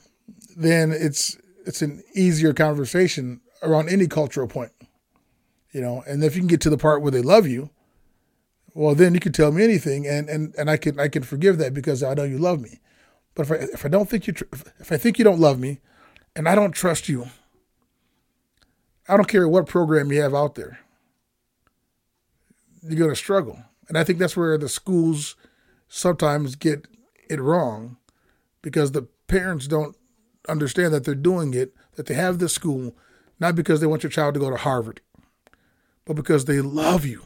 [0.55, 4.71] then it's it's an easier conversation around any cultural point.
[5.71, 7.69] You know, and if you can get to the part where they love you,
[8.73, 11.57] well, then you can tell me anything, and and and I can I can forgive
[11.59, 12.79] that because I know you love me.
[13.35, 14.33] But if I if I don't think you
[14.79, 15.79] if I think you don't love me,
[16.36, 17.27] and I don't trust you,
[19.07, 20.79] I don't care what program you have out there,
[22.84, 23.63] you're going to struggle.
[23.88, 25.36] And I think that's where the schools
[25.89, 26.88] sometimes get
[27.29, 27.97] it wrong
[28.61, 29.95] because the parents don't
[30.47, 32.95] understand that they're doing it, that they have this school,
[33.39, 35.01] not because they want your child to go to Harvard,
[36.05, 37.23] but because they love you.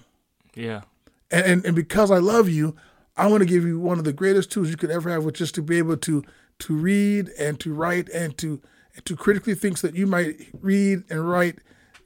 [0.56, 0.82] Yeah.
[1.30, 2.76] And, and, and because I love you,
[3.18, 5.42] I want to give you one of the greatest tools you could ever have, which
[5.42, 6.24] is to be able to
[6.58, 8.62] to read and to write and to
[9.04, 11.60] to critically think so that you might read and write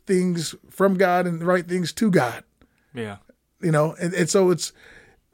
[0.05, 2.43] things from God and write things to God.
[2.93, 3.17] Yeah.
[3.61, 4.73] You know, and, and so it's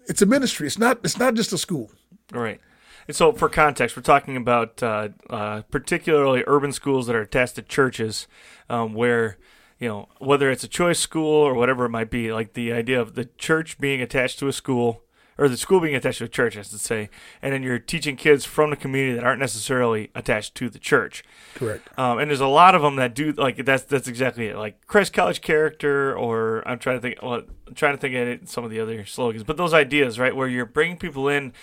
[0.08, 0.68] it's a ministry.
[0.68, 1.92] It's not it's not just a school.
[2.32, 2.60] Right.
[3.08, 7.56] And so, for context, we're talking about uh, uh, particularly urban schools that are attached
[7.56, 8.28] to churches,
[8.70, 9.38] um, where
[9.80, 12.34] you know whether it's a choice school or whatever it might be.
[12.34, 15.04] Like the idea of the church being attached to a school,
[15.38, 17.10] or the school being attached to a church, I should say,
[17.42, 21.24] and then you're teaching kids from the community that aren't necessarily attached to the church.
[21.56, 21.88] Correct.
[21.98, 24.56] Um, and there's a lot of them that do like that's that's exactly it.
[24.56, 27.22] Like Christ College character, or I'm trying to think.
[27.22, 30.20] Well, I'm trying to think of it, some of the other slogans, but those ideas,
[30.20, 31.54] right, where you're bringing people in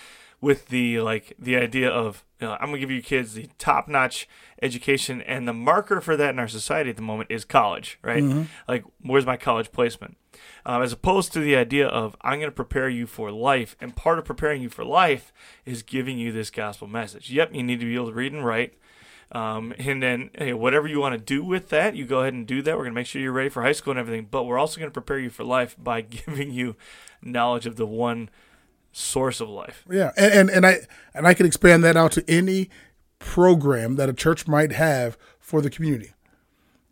[0.41, 3.87] with the like the idea of you know, I'm gonna give you kids the top
[3.87, 4.27] notch
[4.61, 8.21] education, and the marker for that in our society at the moment is college, right?
[8.21, 8.43] Mm-hmm.
[8.67, 10.17] Like, where's my college placement?
[10.65, 13.95] Um, as opposed to the idea of I'm going to prepare you for life, and
[13.95, 15.31] part of preparing you for life
[15.65, 17.31] is giving you this gospel message.
[17.31, 18.73] Yep, you need to be able to read and write.
[19.31, 22.45] Um, and then hey, whatever you want to do with that, you go ahead and
[22.45, 22.75] do that.
[22.75, 24.81] We're going to make sure you're ready for high school and everything, but we're also
[24.81, 26.75] going to prepare you for life by giving you
[27.21, 28.29] knowledge of the one
[28.93, 29.83] source of life.
[29.91, 30.77] Yeah, and, and and I
[31.13, 32.69] and I can expand that out to any
[33.19, 36.13] program that a church might have for the community.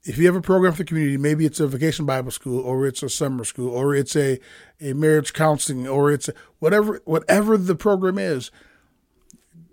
[0.04, 2.88] If you have a program for the community, maybe it's a vacation Bible school, or
[2.88, 4.40] it's a summer school, or it's a,
[4.82, 8.52] a marriage counseling, or it's a, whatever whatever the program is.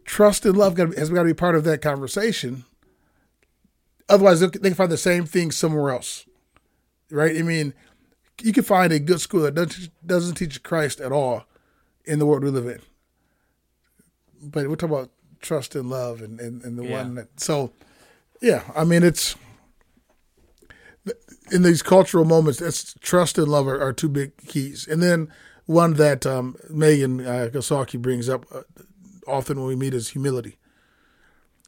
[0.05, 2.65] Trust and love has got to be part of that conversation.
[4.09, 6.27] Otherwise, they can find the same thing somewhere else,
[7.11, 7.37] right?
[7.37, 7.75] I mean,
[8.43, 11.45] you can find a good school that doesn't doesn't teach Christ at all,
[12.09, 12.81] in the world we live in.
[14.43, 17.03] But we're talking about trust and love, and and, and the Yeah.
[17.03, 17.73] one that so
[18.41, 18.63] yeah.
[18.75, 19.37] I mean, it's
[21.51, 22.59] in these cultural moments.
[22.59, 25.33] That's trust and love are, are two big keys, and then
[25.67, 28.63] one that um, Megan uh, Kosaki brings up uh,
[29.27, 30.59] often when we meet is humility.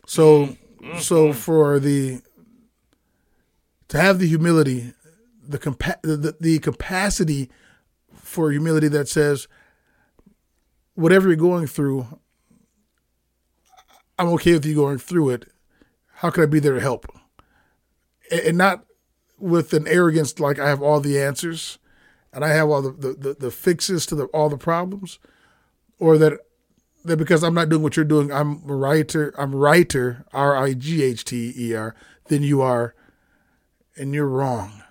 [0.07, 0.57] So
[1.01, 2.20] so for the
[3.88, 4.95] to have the humility,
[5.47, 7.51] the compa- the, the capacity
[8.14, 9.47] for humility that says
[10.95, 12.07] whatever you're going through,
[14.18, 15.47] I'm okay with you going through it.
[16.14, 17.07] How can I be there to help?
[18.30, 18.84] And not
[19.38, 21.78] with an arrogance like I have all the answers
[22.32, 25.18] and I have all the, the, the, the fixes to the, all the problems,
[25.99, 26.38] or that
[27.05, 31.03] that because I'm not doing what you're doing, I'm writer I'm writer, R I G
[31.03, 31.95] H T E R,
[32.26, 32.95] than you are,
[33.97, 34.82] and you're wrong.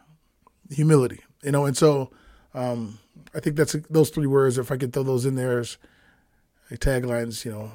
[0.70, 2.12] Humility, you know, and so
[2.54, 3.00] um,
[3.34, 4.58] I think that's those three words.
[4.58, 5.78] If I could throw those in there as
[6.78, 7.72] taglines, you know,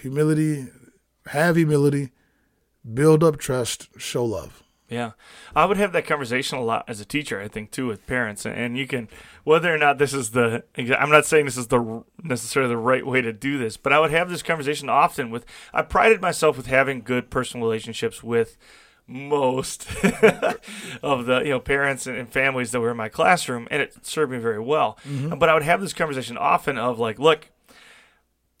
[0.00, 0.68] humility,
[1.26, 2.10] have humility,
[2.94, 4.62] build up trust, show love.
[4.88, 5.12] Yeah,
[5.56, 7.40] I would have that conversation a lot as a teacher.
[7.40, 9.08] I think too with parents, and- you can
[9.42, 10.64] whether or not this is the.
[10.76, 14.00] I'm not saying this is the necessarily the right way to do this, but I
[14.00, 15.46] would have this conversation often with.
[15.72, 18.58] I prided myself with having good personal relationships with
[19.06, 19.86] most
[21.02, 24.04] of the you know parents and and families that were in my classroom, and it
[24.04, 24.98] served me very well.
[25.08, 25.38] Mm-hmm.
[25.38, 27.48] But I would have this conversation often of like, look,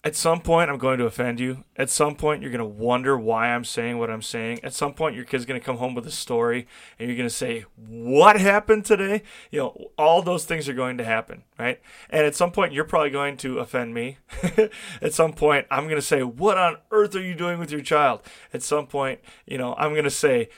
[0.04, 1.62] at some point I'm going to offend you.
[1.76, 4.60] At some point you're going to wonder why I'm saying what I'm saying.
[4.64, 6.66] At some point your kid's going to come home with a story
[6.98, 10.98] and you're going to say, "What happened today?" You know, all those things are going
[10.98, 11.80] to happen, right?
[12.10, 14.18] And at some point you're probably going to offend me.
[15.00, 17.82] at some point I'm going to say, "What on earth are you doing with your
[17.82, 18.22] child?"
[18.52, 20.48] At some point, you know, I'm going to say,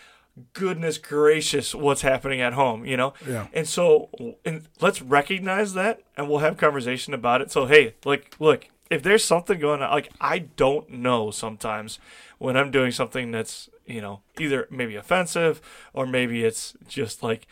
[0.53, 3.47] goodness gracious what's happening at home you know Yeah.
[3.53, 4.11] and so
[4.45, 9.03] and let's recognize that and we'll have conversation about it so hey like look if
[9.03, 11.99] there's something going on like i don't know sometimes
[12.39, 15.61] when i'm doing something that's you know either maybe offensive
[15.93, 17.47] or maybe it's just like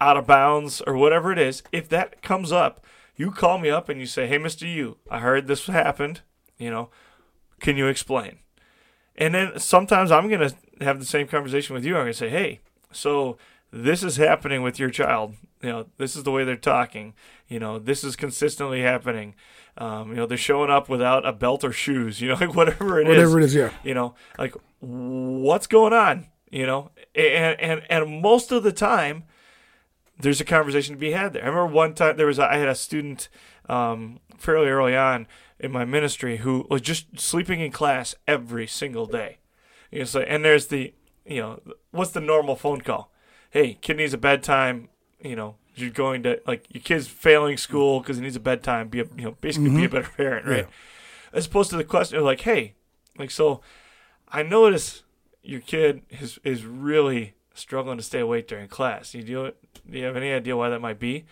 [0.00, 2.84] out of bounds or whatever it is if that comes up
[3.16, 6.20] you call me up and you say hey mr you i heard this happened
[6.58, 6.88] you know
[7.60, 8.38] can you explain
[9.18, 11.96] and then sometimes I'm to have the same conversation with you.
[11.96, 12.60] I'm to say, hey,
[12.92, 13.38] so
[13.72, 15.34] this is happening with your child.
[15.62, 17.14] You know, this is the way they're talking.
[17.48, 19.34] You know, this is consistently happening.
[19.78, 22.20] Um, you know, they're showing up without a belt or shoes.
[22.20, 23.16] You know, like whatever it is.
[23.16, 23.70] Whatever it is, yeah.
[23.82, 26.26] You know, like what's going on?
[26.50, 29.24] You know, and and and most of the time,
[30.18, 31.42] there's a conversation to be had there.
[31.42, 33.28] I remember one time there was a, I had a student
[33.68, 35.26] um, fairly early on
[35.58, 39.38] in my ministry who was just sleeping in class every single day.
[39.90, 40.94] You know, so and there's the
[41.24, 43.12] you know what's the normal phone call?
[43.50, 44.88] Hey, kid needs a bedtime.
[45.22, 48.88] You know, you're going to like your kid's failing school because he needs a bedtime.
[48.88, 50.68] Be a you know basically be a better parent, right?
[51.32, 52.74] As opposed to the question of like, hey,
[53.18, 53.60] like so,
[54.28, 55.02] I notice
[55.42, 59.14] your kid is is really struggling to stay awake during class.
[59.14, 59.56] You do it?
[59.90, 61.24] Do you have any idea why that might be?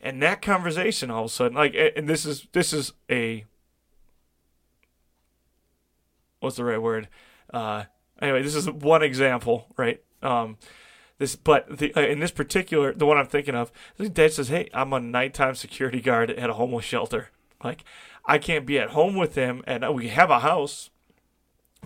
[0.00, 3.44] And that conversation all of a sudden, like, and this is this is a
[6.40, 7.08] what's the right word?
[7.52, 7.84] Uh,
[8.20, 10.02] anyway, this is one example, right?
[10.22, 10.56] Um,
[11.22, 14.48] this, but the, uh, in this particular, the one I'm thinking of, the dad says,
[14.48, 17.30] "Hey, I'm a nighttime security guard at a homeless shelter.
[17.62, 17.84] Like,
[18.26, 20.90] I can't be at home with him, and we have a house,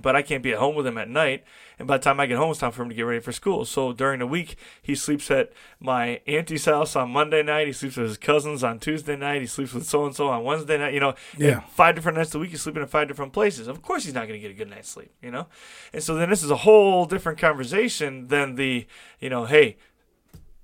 [0.01, 1.43] but I can't be at home with him at night.
[1.79, 3.33] And by the time I get home, it's time for him to get ready for
[3.33, 3.65] school.
[3.65, 7.67] So during the week, he sleeps at my auntie's house on Monday night.
[7.67, 9.41] He sleeps with his cousins on Tuesday night.
[9.41, 10.95] He sleeps with so and so on Wednesday night.
[10.95, 11.61] You know, Yeah.
[11.71, 12.51] five different nights a week.
[12.51, 13.69] He's sleeping in five different places.
[13.69, 15.13] Of course, he's not going to get a good night's sleep.
[15.23, 15.47] You know,
[15.93, 18.87] and so then this is a whole different conversation than the,
[19.21, 19.77] you know, hey,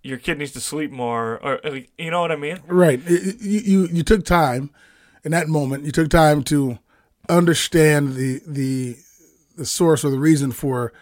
[0.03, 2.59] your kid needs to sleep more, or uh, you know what I mean?
[2.67, 3.01] Right.
[3.09, 4.71] You, you you took time
[5.25, 5.85] in that moment.
[5.85, 6.79] You took time to
[7.29, 8.97] understand the the
[9.57, 10.93] the source or the reason for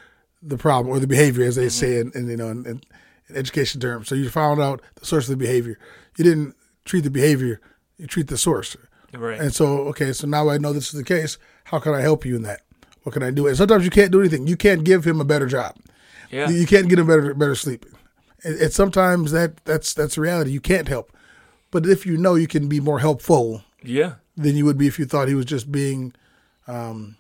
[0.43, 2.81] the problem or the behavior, as they say in, in you know in, in
[3.37, 4.09] education terms.
[4.09, 5.79] So you found out the source of the behavior.
[6.17, 7.61] You didn't treat the behavior.
[7.99, 8.77] You treat the source.
[9.13, 9.41] Right.
[9.41, 11.37] And so, okay, so now I know this is the case.
[11.65, 12.61] How can I help you in that?
[13.03, 13.47] What can I do?
[13.47, 14.47] And sometimes you can't do anything.
[14.47, 15.77] You can't give him a better job.
[16.31, 16.49] yeah.
[16.49, 17.87] You can't get him better better sleep.
[18.45, 20.51] And, and sometimes that that's that's reality.
[20.53, 21.13] You can't help.
[21.71, 24.15] But if you know you can be more helpful Yeah.
[24.37, 26.13] than you would be if you thought he was just being
[26.67, 27.17] um,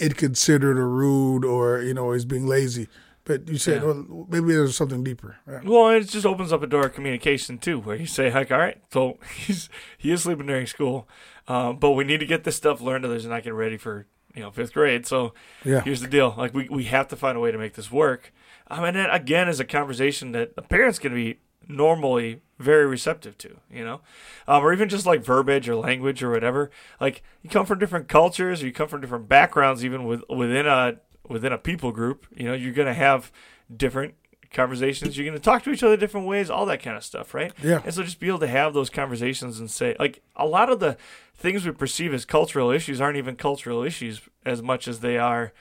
[0.00, 2.88] inconsiderate or rude or you know he's being lazy.
[3.24, 3.88] But you said, Yeah.
[3.88, 5.36] well, maybe there's something deeper.
[5.44, 5.62] Right?
[5.62, 8.56] Well, it just opens up a door of communication too, where you say, "Like, all
[8.58, 9.68] right, so he's
[9.98, 11.06] he is sleeping during school,
[11.46, 14.42] um, but we need to get this stuff learned, he's not getting ready for you
[14.42, 15.06] know fifth grade.
[15.06, 15.34] So
[15.64, 15.82] Yeah.
[15.82, 18.32] here's the deal: like, we we have to find a way to make this work.
[18.70, 21.38] Um, and then again, is a conversation that the parents can be
[21.68, 24.00] normally very receptive to, you know,
[24.48, 26.70] um, or even just like verbiage or language or whatever.
[27.00, 30.66] Like you come from different cultures, or you come from different backgrounds, even with within
[30.66, 30.96] a
[31.28, 32.26] within a people group.
[32.34, 33.30] You know, you're gonna have
[33.74, 34.14] different
[34.52, 35.16] conversations.
[35.16, 37.52] You're gonna talk to each other different ways, all that kind of stuff, right?
[37.62, 37.82] Yeah.
[37.84, 40.80] And so just be able to have those conversations and say, like, a lot of
[40.80, 40.96] the
[41.36, 45.52] things we perceive as cultural issues aren't even cultural issues as much as they are,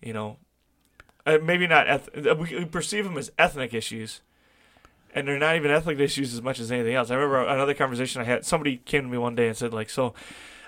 [0.00, 0.36] you know,
[1.24, 1.88] uh, maybe not.
[1.88, 4.20] Eth- we perceive them as ethnic issues
[5.16, 7.10] and they're not even ethnic issues as much as anything else.
[7.10, 8.44] I remember another conversation I had.
[8.44, 10.12] Somebody came to me one day and said, like, so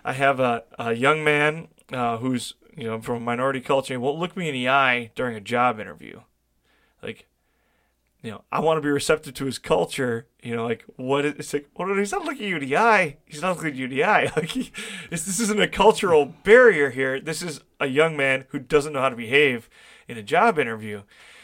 [0.05, 4.03] I have a, a young man uh, who's you know from a minority culture and
[4.03, 6.20] won't look me in the eye during a job interview.
[7.03, 7.26] Like,
[8.22, 10.26] you know, I want to be receptive to his culture.
[10.42, 11.68] You know, like what is it's like?
[11.76, 13.18] Well, he's not looking you in the eye.
[13.26, 14.32] He's not looking you in the eye.
[14.36, 14.72] Like, he,
[15.11, 17.20] this, this isn't a cultural barrier here.
[17.20, 19.68] This is a young man who doesn't know how to behave
[20.09, 21.03] in a job interview,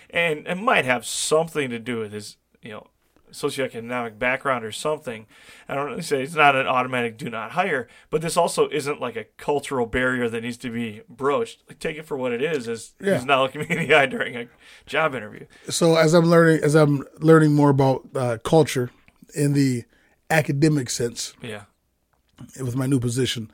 [0.09, 2.87] and it might have something to do with his, you know,
[3.35, 5.27] socioeconomic background or something.
[5.69, 9.01] I don't really say it's not an automatic do not hire, but this also isn't
[9.01, 11.63] like a cultural barrier that needs to be broached.
[11.69, 13.15] Like take it for what it is, as Yeah.
[13.17, 14.49] he's not looking me in the eye during a
[14.87, 15.47] job interview.
[15.69, 18.91] So as I'm learning, as I'm learning more about uh, culture
[19.35, 19.85] in the
[20.31, 21.63] academic sense, Yeah.
[22.61, 23.51] with my new position,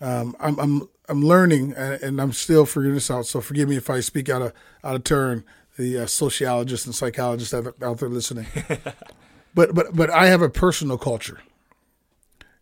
[0.00, 3.24] um, I'm I'm I'm learning, and, and I'm still figuring this out.
[3.26, 4.52] So forgive me if I speak out of
[4.84, 5.44] out of turn.
[5.78, 8.46] The uh, sociologists and psychologists out there listening,
[9.58, 11.40] but but but I have a personal culture,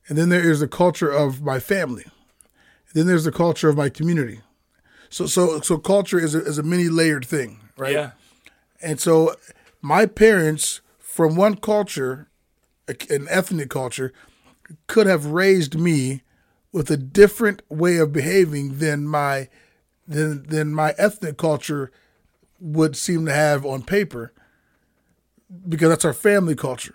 [0.09, 2.07] and then there is the culture of my family,
[2.94, 4.40] then there's the culture of my community.
[5.11, 7.92] So so so culture is a, is a many layered thing, right?
[7.92, 8.11] Yeah.
[8.80, 9.34] And so
[9.82, 12.30] my parents from one culture,
[12.88, 14.14] an ethnic culture,
[14.86, 16.22] could have raised me
[16.72, 19.51] with a different way of behaving than my
[20.09, 21.92] than than my ethnic culture
[22.59, 24.32] would seem to have on paper
[25.68, 26.94] because that's our family culture.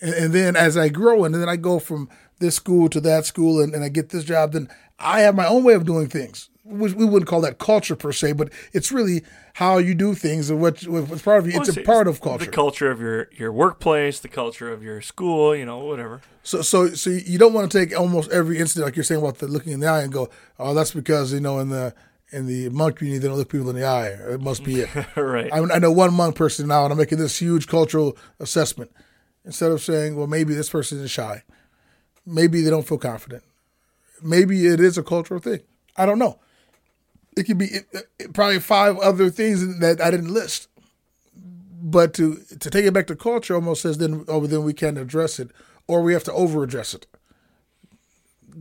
[0.00, 3.24] And, and then as I grow and then I go from this school to that
[3.24, 4.68] school and, and I get this job, then
[4.98, 6.50] I have my own way of doing things.
[6.64, 9.22] We, we wouldn't call that culture per se, but it's really
[9.54, 11.60] how you do things and what what's part of you.
[11.60, 12.44] It's Well, a part of culture.
[12.46, 12.86] The culture.
[12.86, 16.22] culture of your, your workplace, the culture of your school, you know, whatever.
[16.42, 19.38] So, so, so you don't want to take almost every incident, like you're saying about
[19.38, 20.28] the looking in the eye, and go,
[20.58, 21.94] "Oh, that's because you know in the
[22.32, 24.08] in the Hmong community they don't look people in the eye.
[24.08, 25.52] It must be it." right.
[25.52, 28.92] I, I know one Hmong person now, and I'm making this huge cultural assessment.
[29.44, 31.42] Instead of saying, "Well, maybe this person is shy,
[32.24, 33.44] maybe they don't feel confident,
[34.22, 35.60] maybe it is a cultural thing."
[35.96, 36.38] I don't know.
[37.36, 40.68] It could be it, it, probably five other things that I didn't list.
[41.34, 44.96] But to to take it back to culture almost says then oh then we can
[44.96, 45.50] address it
[45.86, 47.06] or we have to over address it.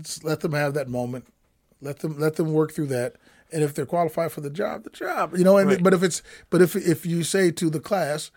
[0.01, 1.28] Just let them have that moment.
[1.82, 3.16] Let them let them work through that.
[3.51, 5.37] And if they're qualified for the job, the job.
[5.37, 5.83] You know, and Right.
[5.83, 8.31] but if it's but if if you say to the class,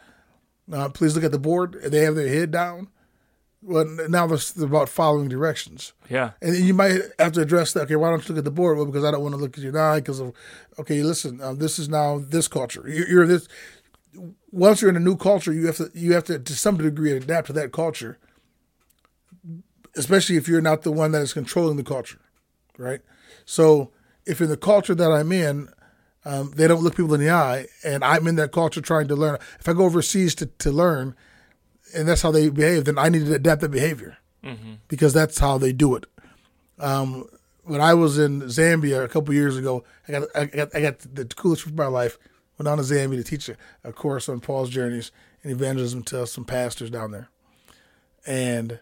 [0.73, 2.89] uh, please look at the board, they have their head down.
[3.61, 5.93] Well, now this is about following directions.
[6.09, 6.31] yeah.
[6.41, 7.81] And you might have to address that.
[7.83, 8.77] Okay, why don't you look at the board?
[8.77, 9.99] Well, because I don't want to look at your eye.
[9.99, 10.33] Because of,
[10.79, 12.85] okay, listen, um, this is now this culture.
[12.87, 13.49] You're, you're this.
[14.53, 17.11] Once you're in a new culture, you have to you have to to some degree
[17.13, 18.19] adapt to that culture.
[19.97, 22.21] Especially if you're not the one that is controlling the culture,
[22.77, 23.01] right?
[23.45, 23.91] So
[24.29, 25.71] if in the culture that I'm in,
[26.25, 29.17] um, they don't look people in the eye, and I'm in that culture trying to
[29.17, 29.39] learn.
[29.59, 31.17] If I go overseas to to learn,
[31.95, 34.19] and that's how they behave, then I need to adapt that behavior
[34.89, 36.07] because that's how they do it.
[36.79, 37.25] Um,
[37.65, 40.99] when I was in Zambia a couple years ago, I got I got, I got
[41.01, 42.19] the coolest trip of my life.
[42.59, 45.13] Went down to Zambia to teach a, a course on Paul's journeys
[45.43, 47.31] and evangelism to some pastors down there,
[48.27, 48.81] and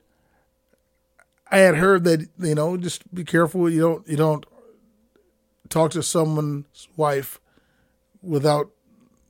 [1.50, 4.44] I had heard that you know just be careful you don't you don't
[5.68, 7.40] talk to someone's wife
[8.22, 8.70] without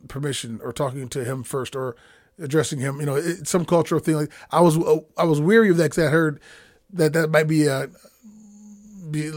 [0.09, 1.97] permission or talking to him first or
[2.39, 3.01] addressing him.
[3.01, 4.17] You know, it's some cultural thing.
[4.17, 6.41] Like I was, uh, I was weary of that because I heard
[6.93, 7.89] that that might be a
[9.11, 9.31] be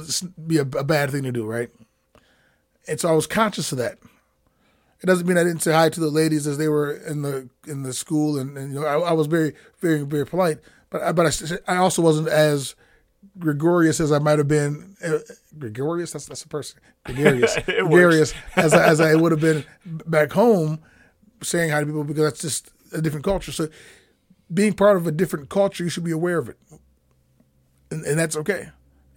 [0.48, 1.70] be a, a bad thing to do, right?
[2.88, 3.98] And so I was conscious of that.
[5.02, 7.50] It doesn't mean I didn't say hi to the ladies as they were in the
[7.68, 10.60] in the school, and, and you know I, I was very very very polite.
[10.90, 11.26] But I, but
[11.68, 12.76] I, I also wasn't as
[13.40, 14.96] gregarious as I might have been.
[15.04, 15.20] Uh,
[15.58, 16.12] gregarious?
[16.12, 16.80] That's that's a person.
[17.06, 17.58] Gregarious.
[17.66, 20.80] Gregarious as I, as I would have been back home,
[21.42, 23.52] saying hi to people because that's just a different culture.
[23.52, 23.70] So,
[24.54, 26.58] being part of a different culture, you should be aware of it,
[27.90, 28.70] and, and that's okay.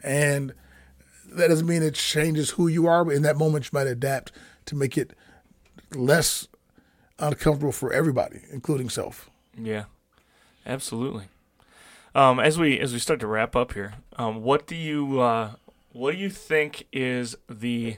[0.02, 0.54] And
[1.26, 3.04] that doesn't mean it changes who you are.
[3.04, 4.32] But in that moment, you might adapt
[4.66, 5.12] to make it
[5.94, 6.48] less
[7.18, 9.30] uncomfortable for everybody, including self.
[9.56, 9.84] Yeah,
[10.66, 11.24] absolutely.
[12.14, 15.52] Um, as we as we start to wrap up here, um, what do you uh,
[15.92, 17.96] what do you think is the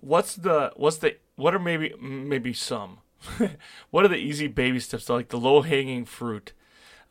[0.00, 2.98] what's the what's the what are maybe maybe some
[3.90, 6.52] what are the easy baby steps, like the low hanging fruit,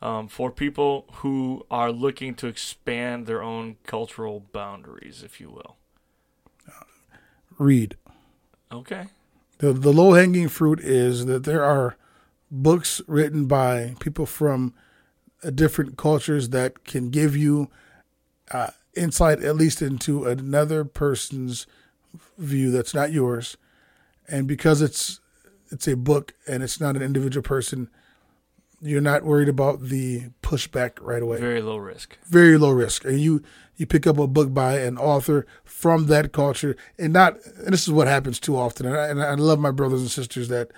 [0.02, 5.76] um, for people who are looking to expand their own cultural boundaries, if you will?
[7.58, 7.96] Read.
[8.72, 9.08] Okay.
[9.58, 11.96] The the low hanging fruit is that there are
[12.50, 14.74] books written by people from
[15.42, 17.70] uh, different cultures that can give you
[18.50, 21.66] uh, insight, at least into another person's
[22.38, 23.56] view that's not yours,
[24.28, 25.20] and because it's
[25.70, 27.90] it's a book and it's not an individual person,
[28.80, 31.38] you're not worried about the pushback right away.
[31.38, 32.16] Very low risk.
[32.24, 33.42] Very low risk, and you
[33.76, 37.36] you pick up a book by an author from that culture, and not.
[37.58, 38.86] And this is what happens too often.
[38.86, 40.70] And I, and I love my brothers and sisters that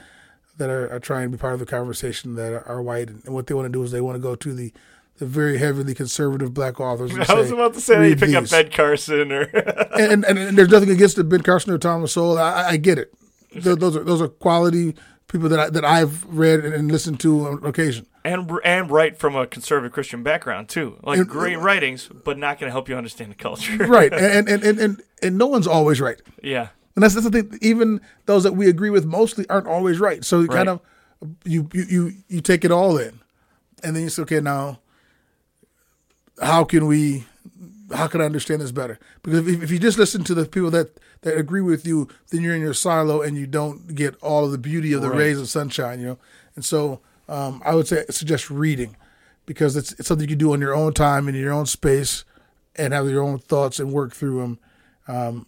[0.56, 3.46] that are, are, trying to be part of the conversation that are white, and what
[3.46, 4.72] they want to do is they want to go to the
[5.20, 7.12] the very heavily conservative black authors.
[7.28, 8.36] I was about to say you pick these.
[8.36, 9.42] up Ben Carson or
[9.98, 12.38] and, and, and, there's nothing against the Ben Carson or Thomas Sowell.
[12.38, 13.14] I, I get it.
[13.54, 14.94] Those are those are quality
[15.28, 18.06] people that I, that I've read and listened to on occasion.
[18.24, 22.58] And and write from a conservative Christian background too, like and, great writings, but not
[22.58, 23.76] going to help you understand the culture.
[23.86, 26.20] right, and, and and and and no one's always right.
[26.42, 27.58] Yeah, and that's, that's the thing.
[27.62, 30.24] Even those that we agree with mostly aren't always right.
[30.24, 30.56] So you right.
[30.56, 30.80] kind of
[31.44, 33.20] you, you you you take it all in,
[33.82, 34.80] and then you say, okay, now
[36.40, 37.24] how can we
[37.92, 38.98] how can I understand this better?
[39.22, 42.42] Because if, if you just listen to the people that, that agree with you, then
[42.42, 45.18] you're in your silo and you don't get all of the beauty of the right.
[45.18, 46.18] rays of sunshine, you know.
[46.54, 48.96] And so um, I would say suggest reading
[49.46, 52.24] because it's, it's something you can do on your own time in your own space
[52.76, 54.58] and have your own thoughts and work through them.
[55.08, 55.46] Um,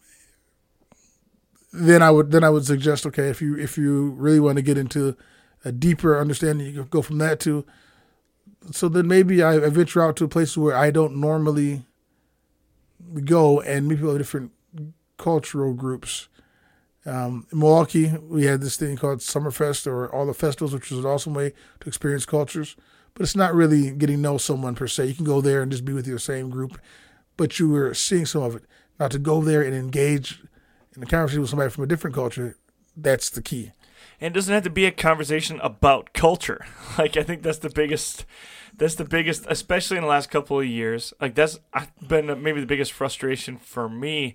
[1.73, 4.63] then I would then I would suggest okay if you if you really want to
[4.63, 5.17] get into
[5.65, 7.65] a deeper understanding, you go from that to
[8.71, 11.83] so then maybe I, venture out to places where I don't normally
[13.25, 14.53] go and meet people of different
[15.19, 16.29] cultural groups.
[17.05, 21.01] Um, in Milwaukee, we had this thing called Summerfest or all the festivals, which was
[21.01, 22.77] an awesome way to experience cultures.
[23.15, 25.07] But it's not really getting to know someone per se.
[25.07, 26.81] You can go there and just be with your same group,
[27.37, 28.63] but you were seeing some of it.
[29.01, 30.41] Now to go there and engage
[30.97, 32.57] in a conversation with somebody from a different culture,
[32.97, 33.73] that's the key.
[34.21, 36.65] And it doesn't have to be a conversation about culture.
[36.99, 38.27] Like I think that's the biggest
[38.77, 41.15] that's the biggest, especially in the last couple of years.
[41.21, 41.59] Like that's
[42.07, 44.35] been maybe the biggest frustration for me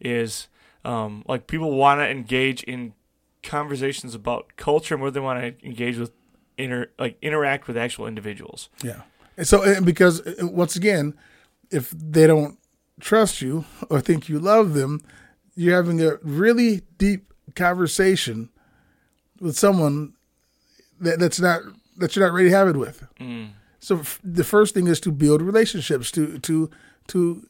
[0.00, 0.48] is
[0.84, 2.94] um, like people want to engage in
[3.42, 6.12] conversations about culture more than want to engage with
[6.58, 8.68] inter like interact with actual individuals.
[8.82, 9.02] Yeah.
[9.36, 11.14] And so and because once again,
[11.70, 12.58] if they don't
[13.00, 15.02] trust you or think you love them,
[15.56, 18.50] you're having a really deep conversation
[19.40, 20.12] with someone
[21.00, 21.62] that, that's not
[21.96, 23.06] that you're not ready to have it with.
[23.18, 23.50] Mm.
[23.80, 26.70] So f- the first thing is to build relationships, to to
[27.08, 27.48] to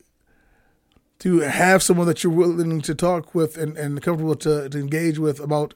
[1.19, 5.19] to have someone that you're willing to talk with and, and comfortable to, to engage
[5.19, 5.75] with about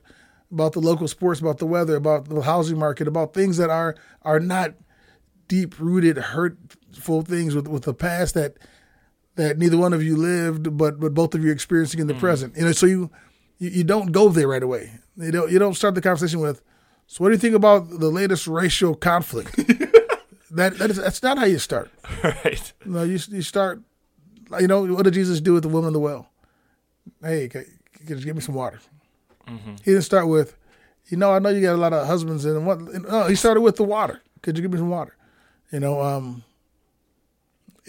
[0.52, 3.96] about the local sports, about the weather, about the housing market, about things that are
[4.22, 4.74] are not
[5.48, 8.56] deep rooted, hurtful things with with the past that
[9.36, 12.20] that neither one of you lived, but but both of you experiencing in the mm.
[12.20, 12.56] present.
[12.56, 13.10] You know, so you,
[13.58, 14.92] you you don't go there right away.
[15.16, 16.62] You don't you don't start the conversation with,
[17.06, 19.56] so what do you think about the latest racial conflict?
[20.52, 21.90] that, that is, that's not how you start.
[22.22, 22.72] Right.
[22.84, 23.82] No, you you start.
[24.60, 26.28] You know what did Jesus do with the woman in the well?
[27.22, 27.64] Hey, can,
[28.06, 28.80] can you give me some water?
[29.48, 29.72] Mm-hmm.
[29.84, 30.56] He didn't start with,
[31.08, 32.80] you know, I know you got a lot of husbands and what.
[32.80, 34.22] No, he started with the water.
[34.42, 35.16] Could you give me some water?
[35.72, 36.44] You know, um,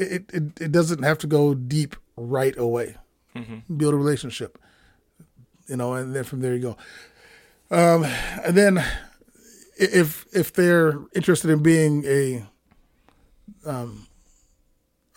[0.01, 2.97] it it it doesn't have to go deep right away.
[3.35, 3.77] Mm-hmm.
[3.77, 4.57] Build a relationship.
[5.67, 6.77] You know, and then from there you go.
[7.71, 8.03] Um,
[8.43, 8.83] and then
[9.77, 12.45] if if they're interested in being a
[13.65, 14.07] um,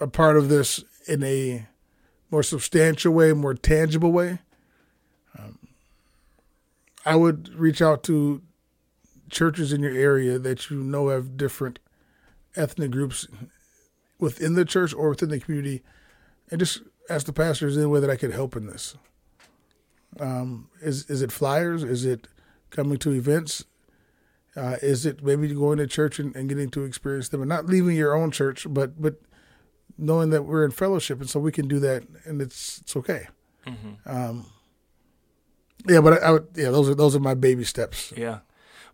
[0.00, 1.66] a part of this in a
[2.30, 4.38] more substantial way, more tangible way,
[5.38, 5.58] um,
[7.04, 8.42] I would reach out to
[9.30, 11.78] churches in your area that you know have different
[12.56, 13.26] ethnic groups
[14.18, 15.82] within the church or within the community,
[16.50, 18.96] and just ask the pastors any way that I could help in this.
[20.20, 21.82] Um, is is it flyers?
[21.82, 22.28] Is it
[22.70, 23.64] coming to events?
[24.56, 27.66] Uh, is it maybe going to church and, and, getting to experience them and not
[27.66, 29.16] leaving your own church, but but
[29.98, 33.26] knowing that we're in fellowship and so we can do that and it's it's okay.
[33.66, 33.94] Mm-hmm.
[34.06, 34.46] Um,
[35.88, 38.12] yeah, but I, I, would yeah those are those are my baby steps.
[38.16, 38.40] Yeah.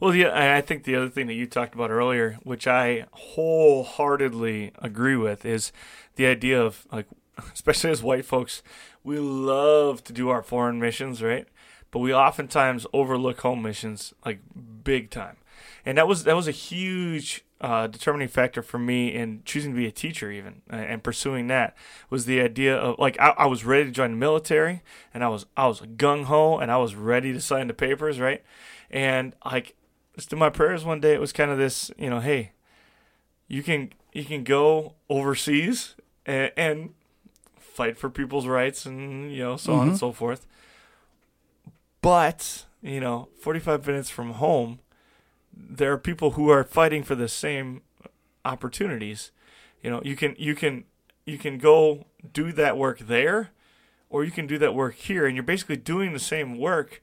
[0.00, 4.72] Well, yeah, I think the other thing that you talked about earlier, which I wholeheartedly
[4.78, 5.72] agree with, is
[6.16, 7.06] the idea of like,
[7.52, 8.62] especially as white folks,
[9.04, 11.46] we love to do our foreign missions, right?
[11.90, 14.40] But we oftentimes overlook home missions like
[14.84, 15.36] big time
[15.84, 19.76] and that was that was a huge uh, determining factor for me in choosing to
[19.76, 21.76] be a teacher, even and pursuing that,
[22.08, 24.82] was the idea of like I, I was ready to join the military,
[25.12, 28.18] and I was I was gung ho, and I was ready to sign the papers,
[28.20, 28.42] right?
[28.90, 29.74] And like,
[30.20, 32.52] just in my prayers one day, it was kind of this, you know, hey,
[33.48, 35.94] you can you can go overseas
[36.26, 36.90] and, and
[37.58, 39.80] fight for people's rights, and you know, so mm-hmm.
[39.80, 40.46] on and so forth.
[42.02, 44.80] But you know, 45 minutes from home
[45.52, 47.80] there are people who are fighting for the same
[48.44, 49.30] opportunities.
[49.82, 50.84] You know, you can you can
[51.24, 53.52] you can go do that work there,
[54.10, 57.02] or you can do that work here, and you're basically doing the same work,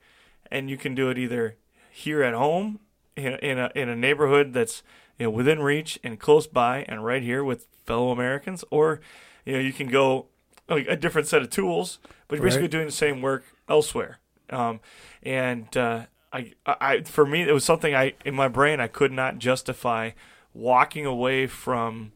[0.51, 1.55] and you can do it either
[1.89, 2.79] here at home
[3.17, 4.83] in a, in a in a neighborhood that's
[5.17, 9.01] you know within reach and close by and right here with fellow Americans, or
[9.43, 10.27] you know you can go
[10.69, 14.19] like a different set of tools, but you're basically doing the same work elsewhere.
[14.49, 14.79] Um,
[15.23, 19.11] and uh, I, I, for me, it was something I in my brain I could
[19.11, 20.11] not justify
[20.53, 22.11] walking away from,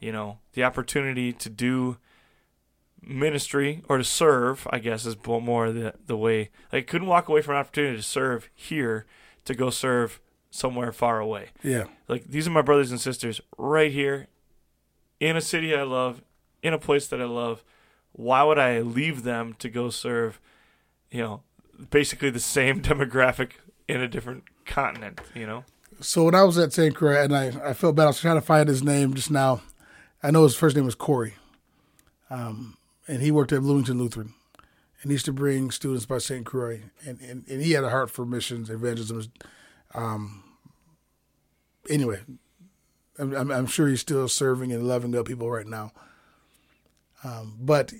[0.00, 1.98] you know, the opportunity to do
[3.02, 4.66] ministry or to serve.
[4.70, 6.50] I guess is more the the way.
[6.72, 9.06] I couldn't walk away from an opportunity to serve here
[9.44, 10.20] to go serve
[10.50, 11.48] somewhere far away.
[11.62, 14.28] Yeah, like these are my brothers and sisters right here,
[15.20, 16.22] in a city I love,
[16.62, 17.62] in a place that I love.
[18.12, 20.40] Why would I leave them to go serve,
[21.10, 21.42] you know,
[21.90, 23.52] basically the same demographic
[23.86, 25.64] in a different continent, you know?
[26.00, 26.94] So when I was at St.
[26.94, 29.62] Croix, and I, I felt bad, I was trying to find his name just now.
[30.22, 31.34] I know his first name was Corey.
[32.30, 32.76] Um,
[33.08, 34.34] and he worked at Bloomington Lutheran.
[35.02, 36.44] And he used to bring students by St.
[36.44, 36.82] Croix.
[37.04, 39.32] And, and, and he had a heart for missions, evangelism.
[39.94, 40.44] Um,
[41.88, 42.20] anyway,
[43.18, 45.92] I'm, I'm, sure he's still serving and loving up people right now.
[47.24, 47.92] Um, but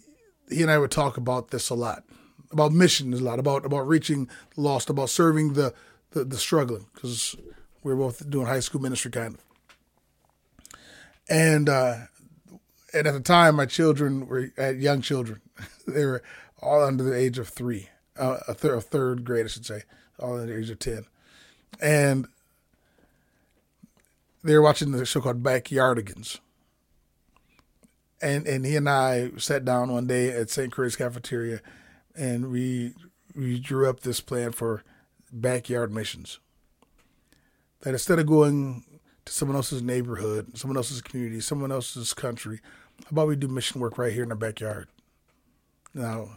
[0.48, 2.05] he and I would talk about this a lot
[2.51, 5.74] about missions a lot, about about reaching lost, about serving the
[6.12, 7.36] the, the struggling, because
[7.82, 9.44] we are both doing high school ministry kind of.
[11.28, 11.97] And uh,
[12.94, 15.40] and at the time, my children were young children;
[15.86, 16.23] they were
[16.60, 17.89] all under the age of three,
[18.19, 19.82] uh, a, third, a third grade, I should say,
[20.19, 21.05] all under the age of ten,
[21.80, 22.26] and
[24.42, 26.40] they were watching the show called Backyardigans
[28.20, 30.72] and and he and I sat down one day at St.
[30.72, 31.60] Croix's cafeteria,
[32.16, 32.94] and we
[33.34, 34.82] we drew up this plan for
[35.32, 36.38] backyard missions.
[37.80, 38.84] That instead of going
[39.24, 42.60] to someone else's neighborhood, someone else's community, someone else's country,
[43.05, 44.88] how about we do mission work right here in our backyard?
[45.94, 46.30] Now,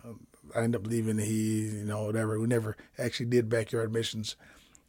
[0.55, 2.39] I end up leaving he, you know, whatever.
[2.39, 4.35] We never actually did backyard missions,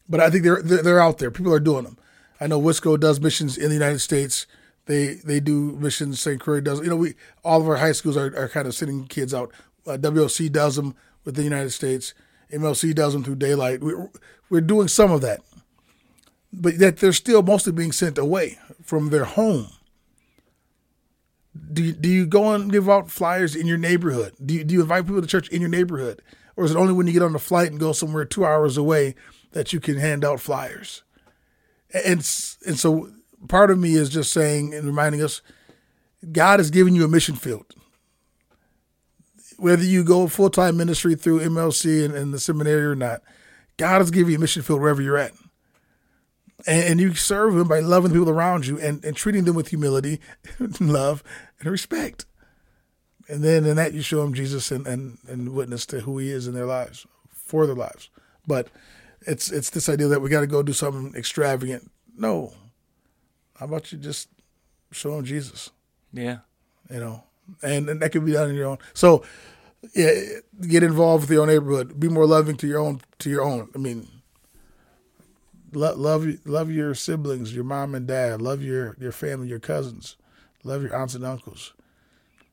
[0.09, 1.31] but I think they're they're out there.
[1.31, 1.99] People are doing them.
[2.41, 4.47] I know Wisco does missions in the United States.
[4.87, 6.21] They they do missions.
[6.21, 6.41] St.
[6.41, 6.81] Croix does.
[6.81, 7.15] You know, we
[7.45, 9.53] all of our high schools are, are kind of sending kids out
[9.87, 12.15] uh, WOC does them with the United States.
[12.53, 13.83] MLC does them through daylight.
[13.83, 14.11] We're,
[14.51, 15.41] we're doing some of that,
[16.53, 19.69] but that they're still mostly being sent away from their home.
[21.73, 24.35] Do you, do you go and give out flyers in your neighborhood?
[24.45, 26.23] Do you, do you invite people to church in your neighborhood?
[26.57, 28.77] Or is it only when you get on the flight and go somewhere two hours
[28.77, 29.15] away
[29.53, 31.03] that you can hand out flyers?
[31.93, 32.21] And,
[32.67, 33.11] and so
[33.49, 35.43] part of me is just saying and reminding us
[36.31, 37.75] God has given you a mission field
[39.63, 43.23] whether you go full time ministry through MLC and, and, the seminary or not,
[43.77, 45.31] God has given you a mission field wherever you're at.
[46.67, 49.55] And, and you serve Him by loving the people around you and, and treating them
[49.55, 50.19] with humility,
[50.59, 51.23] and love,
[51.61, 52.27] and respect.
[53.29, 56.33] And then in that, you show them Jesus and, and, and witness to who He
[56.33, 58.11] is in their lives, for their lives.
[58.45, 58.67] But
[59.27, 61.91] it's it's this idea that we got to go do something extravagant.
[62.17, 62.53] No.
[63.59, 64.29] How about you just
[64.91, 65.71] show them Jesus?
[66.13, 66.39] Yeah.
[66.91, 67.25] You know,
[67.63, 68.79] and, and that can be done in your own.
[68.95, 69.25] So
[69.95, 70.13] yeah,
[70.61, 71.99] get involved with your own neighborhood.
[71.99, 73.69] Be more loving to your own to your own.
[73.75, 74.09] I mean,
[75.73, 78.43] love love love your siblings, your mom and dad.
[78.43, 80.17] Love your your family, your cousins.
[80.65, 81.73] Love your aunts and uncles.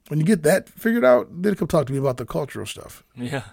[0.09, 3.03] When you get that figured out, then come talk to me about the cultural stuff.
[3.15, 3.43] Yeah,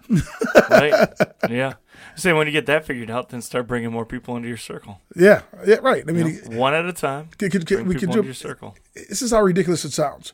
[0.70, 1.09] right.
[1.51, 1.74] Yeah.
[2.15, 5.03] Say when you get that figured out, then start bringing more people into your circle.
[5.15, 6.03] Yeah, yeah, right.
[6.09, 7.28] I mean, you know, one at a time.
[7.37, 8.74] Can, can, can, we can do your circle.
[8.95, 10.33] This is how ridiculous it sounds.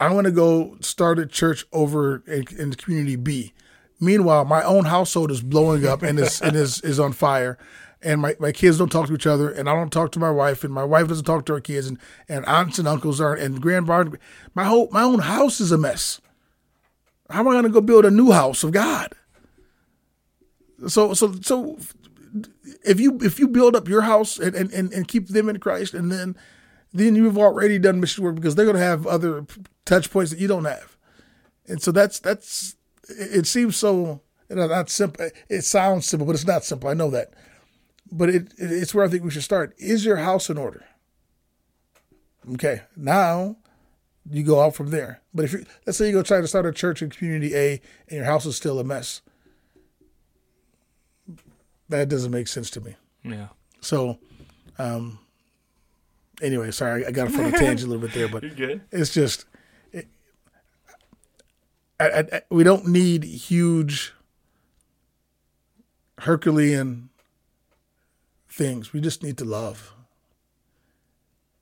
[0.00, 3.52] I want to go start a church over in, in community B.
[4.00, 7.56] Meanwhile, my own household is blowing up and is and is, is on fire.
[8.02, 10.30] And my, my kids don't talk to each other, and I don't talk to my
[10.30, 11.98] wife, and my wife doesn't talk to her kids, and,
[12.28, 14.16] and aunts and uncles aren't, and grandparents.
[14.54, 16.20] My whole my own house is a mess.
[17.28, 19.12] How am I going to go build a new house of God?
[20.88, 21.78] So so so,
[22.84, 25.92] if you if you build up your house and, and, and keep them in Christ,
[25.92, 26.36] and then
[26.92, 29.44] then you've already done mission work because they're going to have other
[29.84, 30.96] touch points that you don't have.
[31.66, 32.76] And so that's that's
[33.08, 35.28] it seems so not simple.
[35.48, 36.88] It sounds simple, but it's not simple.
[36.88, 37.32] I know that.
[38.12, 39.74] But it it's where I think we should start.
[39.78, 40.84] Is your house in order?
[42.54, 43.56] Okay, now
[44.28, 45.20] you go out from there.
[45.32, 47.72] But if you let's say you go try to start a church in community A
[48.08, 49.22] and your house is still a mess,
[51.88, 52.94] that doesn't make sense to me.
[53.22, 53.48] Yeah.
[53.80, 54.18] So,
[54.78, 55.18] um,
[56.42, 58.80] anyway, sorry, I got off on a tangent a little bit there, but You're good.
[58.90, 59.44] it's just
[59.92, 60.08] it,
[62.00, 64.14] I, I, I- we don't need huge
[66.18, 67.09] Herculean
[68.50, 68.92] things.
[68.92, 69.94] We just need to love.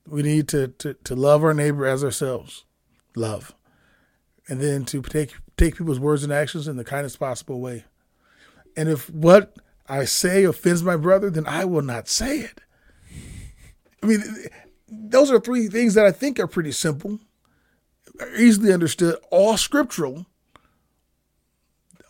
[0.06, 2.65] We need to, to, to love our neighbor as ourselves.
[3.15, 3.55] Love.
[4.48, 7.85] And then to take take people's words and actions in the kindest possible way.
[8.77, 9.56] And if what
[9.89, 12.60] I say offends my brother, then I will not say it.
[14.02, 14.23] I mean,
[14.89, 17.19] those are three things that I think are pretty simple,
[18.36, 20.27] easily understood, all scriptural,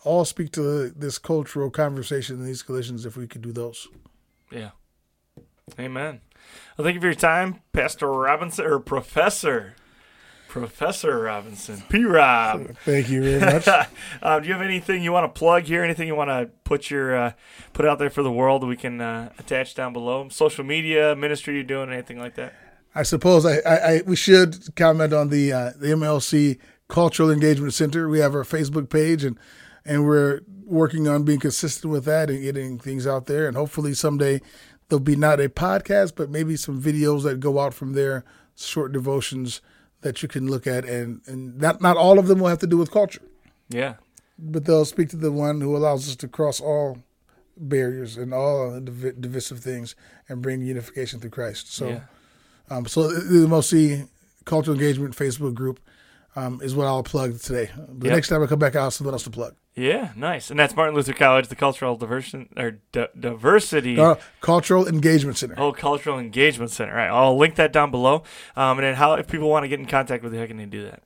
[0.03, 3.87] all speak to this cultural conversation and these collisions if we could do those.
[4.51, 4.71] Yeah.
[5.79, 6.21] Amen.
[6.77, 9.75] Well, thank you for your time, Pastor Robinson or Professor.
[10.47, 11.83] Professor Robinson.
[11.89, 12.75] P Rob.
[12.83, 13.67] Thank you very much.
[14.21, 15.83] uh, do you have anything you want to plug here?
[15.83, 17.31] Anything you want to put your uh,
[17.73, 20.27] put out there for the world that we can uh, attach down below?
[20.29, 22.55] Social media, ministry you're doing, anything like that?
[22.95, 26.57] I suppose I, I, I we should comment on the uh, the MLC
[26.87, 28.09] Cultural Engagement Center.
[28.09, 29.37] We have our Facebook page and
[29.85, 33.47] and we're working on being consistent with that and getting things out there.
[33.47, 34.41] And hopefully someday
[34.87, 38.23] there'll be not a podcast, but maybe some videos that go out from there,
[38.55, 39.61] short devotions
[40.01, 40.85] that you can look at.
[40.85, 43.21] And and not not all of them will have to do with culture,
[43.69, 43.95] Yeah.
[44.37, 46.99] but they'll speak to the one who allows us to cross all
[47.57, 49.95] barriers and all div- divisive things
[50.29, 51.73] and bring unification through Christ.
[51.73, 51.87] So.
[51.89, 51.99] yeah.
[52.71, 54.07] Um, so the MLC
[54.45, 55.79] Cultural Engagement Facebook group
[56.35, 57.71] um, is what I'll plug today.
[57.75, 58.15] The Yep.
[58.15, 59.55] next time I come back, I'll have something else to plug.
[59.79, 60.49] Yeah, nice.
[60.49, 63.97] And that's Martin Luther College, the Cultural Diversion or D- Diversity.
[63.99, 65.55] Uh, Cultural Engagement Center.
[65.57, 66.93] Oh, Cultural Engagement Center.
[66.95, 67.07] Right.
[67.07, 68.23] I'll link that down below.
[68.55, 70.57] Um, and then how if people want to get in contact with you, how can
[70.57, 71.03] they do that?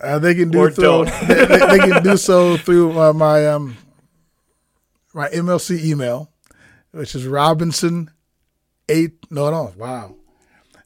[0.00, 1.04] Uh, they can do Or so.
[1.04, 1.28] don't.
[1.28, 3.76] they, they- they can do so through uh, my um,
[5.12, 6.30] my MLC email,
[6.92, 8.10] which is Robinson
[8.88, 9.12] eight.
[9.30, 10.16] No, no, wow,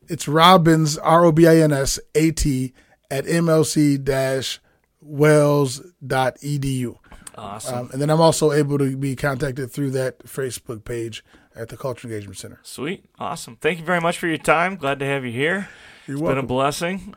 [0.09, 2.73] it's Robbins R O B I N S A T
[3.10, 4.60] at MLC dash
[5.09, 6.97] WELS dot edu.
[7.36, 7.78] Awesome.
[7.78, 11.24] Um, and then I'm also able to be contacted through that Facebook page
[11.55, 12.59] at the Culture Engagement Center.
[12.62, 13.05] Sweet.
[13.18, 13.56] Awesome.
[13.56, 14.76] Thank you very much for your time.
[14.76, 15.68] Glad to have you here.
[16.06, 17.14] You're It's been a blessing.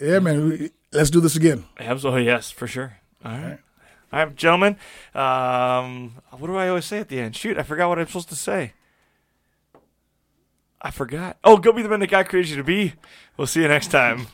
[0.00, 0.70] yeah, man.
[0.92, 1.64] Let's do this again.
[1.78, 2.96] Absolutely, yes, for sure.
[3.24, 3.58] All right.
[4.12, 4.76] All right, gentlemen.
[5.14, 7.36] Um, what do I always say at the end?
[7.36, 8.72] Shoot, I forgot what I'm supposed to say.
[10.82, 11.36] I forgot.
[11.44, 12.94] Oh, go be the man that God created you to be.
[13.36, 14.28] We'll see you next time.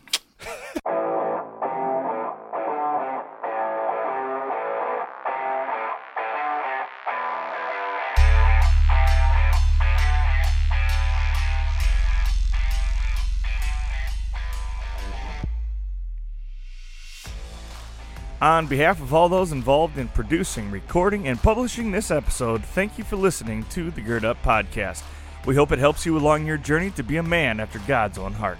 [18.46, 23.02] On behalf of all those involved in producing, recording, and publishing this episode, thank you
[23.02, 25.02] for listening to the Gird Up Podcast.
[25.46, 28.32] We hope it helps you along your journey to be a man after God's own
[28.32, 28.58] heart.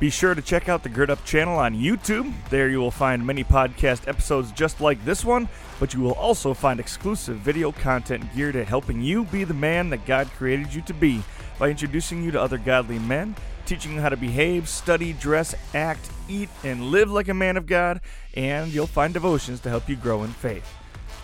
[0.00, 2.32] Be sure to check out the Gird Up channel on YouTube.
[2.48, 5.46] There you will find many podcast episodes just like this one,
[5.78, 9.90] but you will also find exclusive video content geared at helping you be the man
[9.90, 11.22] that God created you to be
[11.58, 13.36] by introducing you to other godly men,
[13.66, 17.66] teaching you how to behave, study, dress, act, eat, and live like a man of
[17.66, 18.00] God,
[18.34, 20.66] and you'll find devotions to help you grow in faith.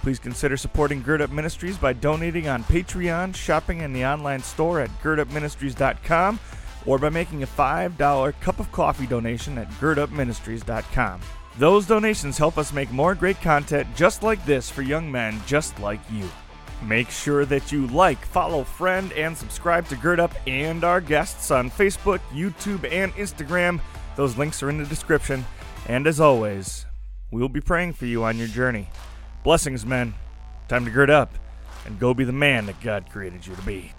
[0.03, 4.81] Please consider supporting Gird Up Ministries by donating on Patreon, shopping in the online store
[4.81, 6.41] at girdupministries.com,
[6.87, 11.21] or by making a $5 cup of coffee donation at girdupministries.com.
[11.59, 15.79] Those donations help us make more great content just like this for young men just
[15.81, 16.29] like you.
[16.83, 21.51] Make sure that you like, follow, friend, and subscribe to Gird Up and our guests
[21.51, 23.81] on Facebook, YouTube, and Instagram.
[24.17, 25.45] Those links are in the description.
[25.87, 26.87] And as always,
[27.31, 28.89] we will be praying for you on your journey.
[29.43, 30.15] Blessings, men.
[30.69, 31.35] Time to gird up
[31.87, 33.93] and go be the man that God created you to be.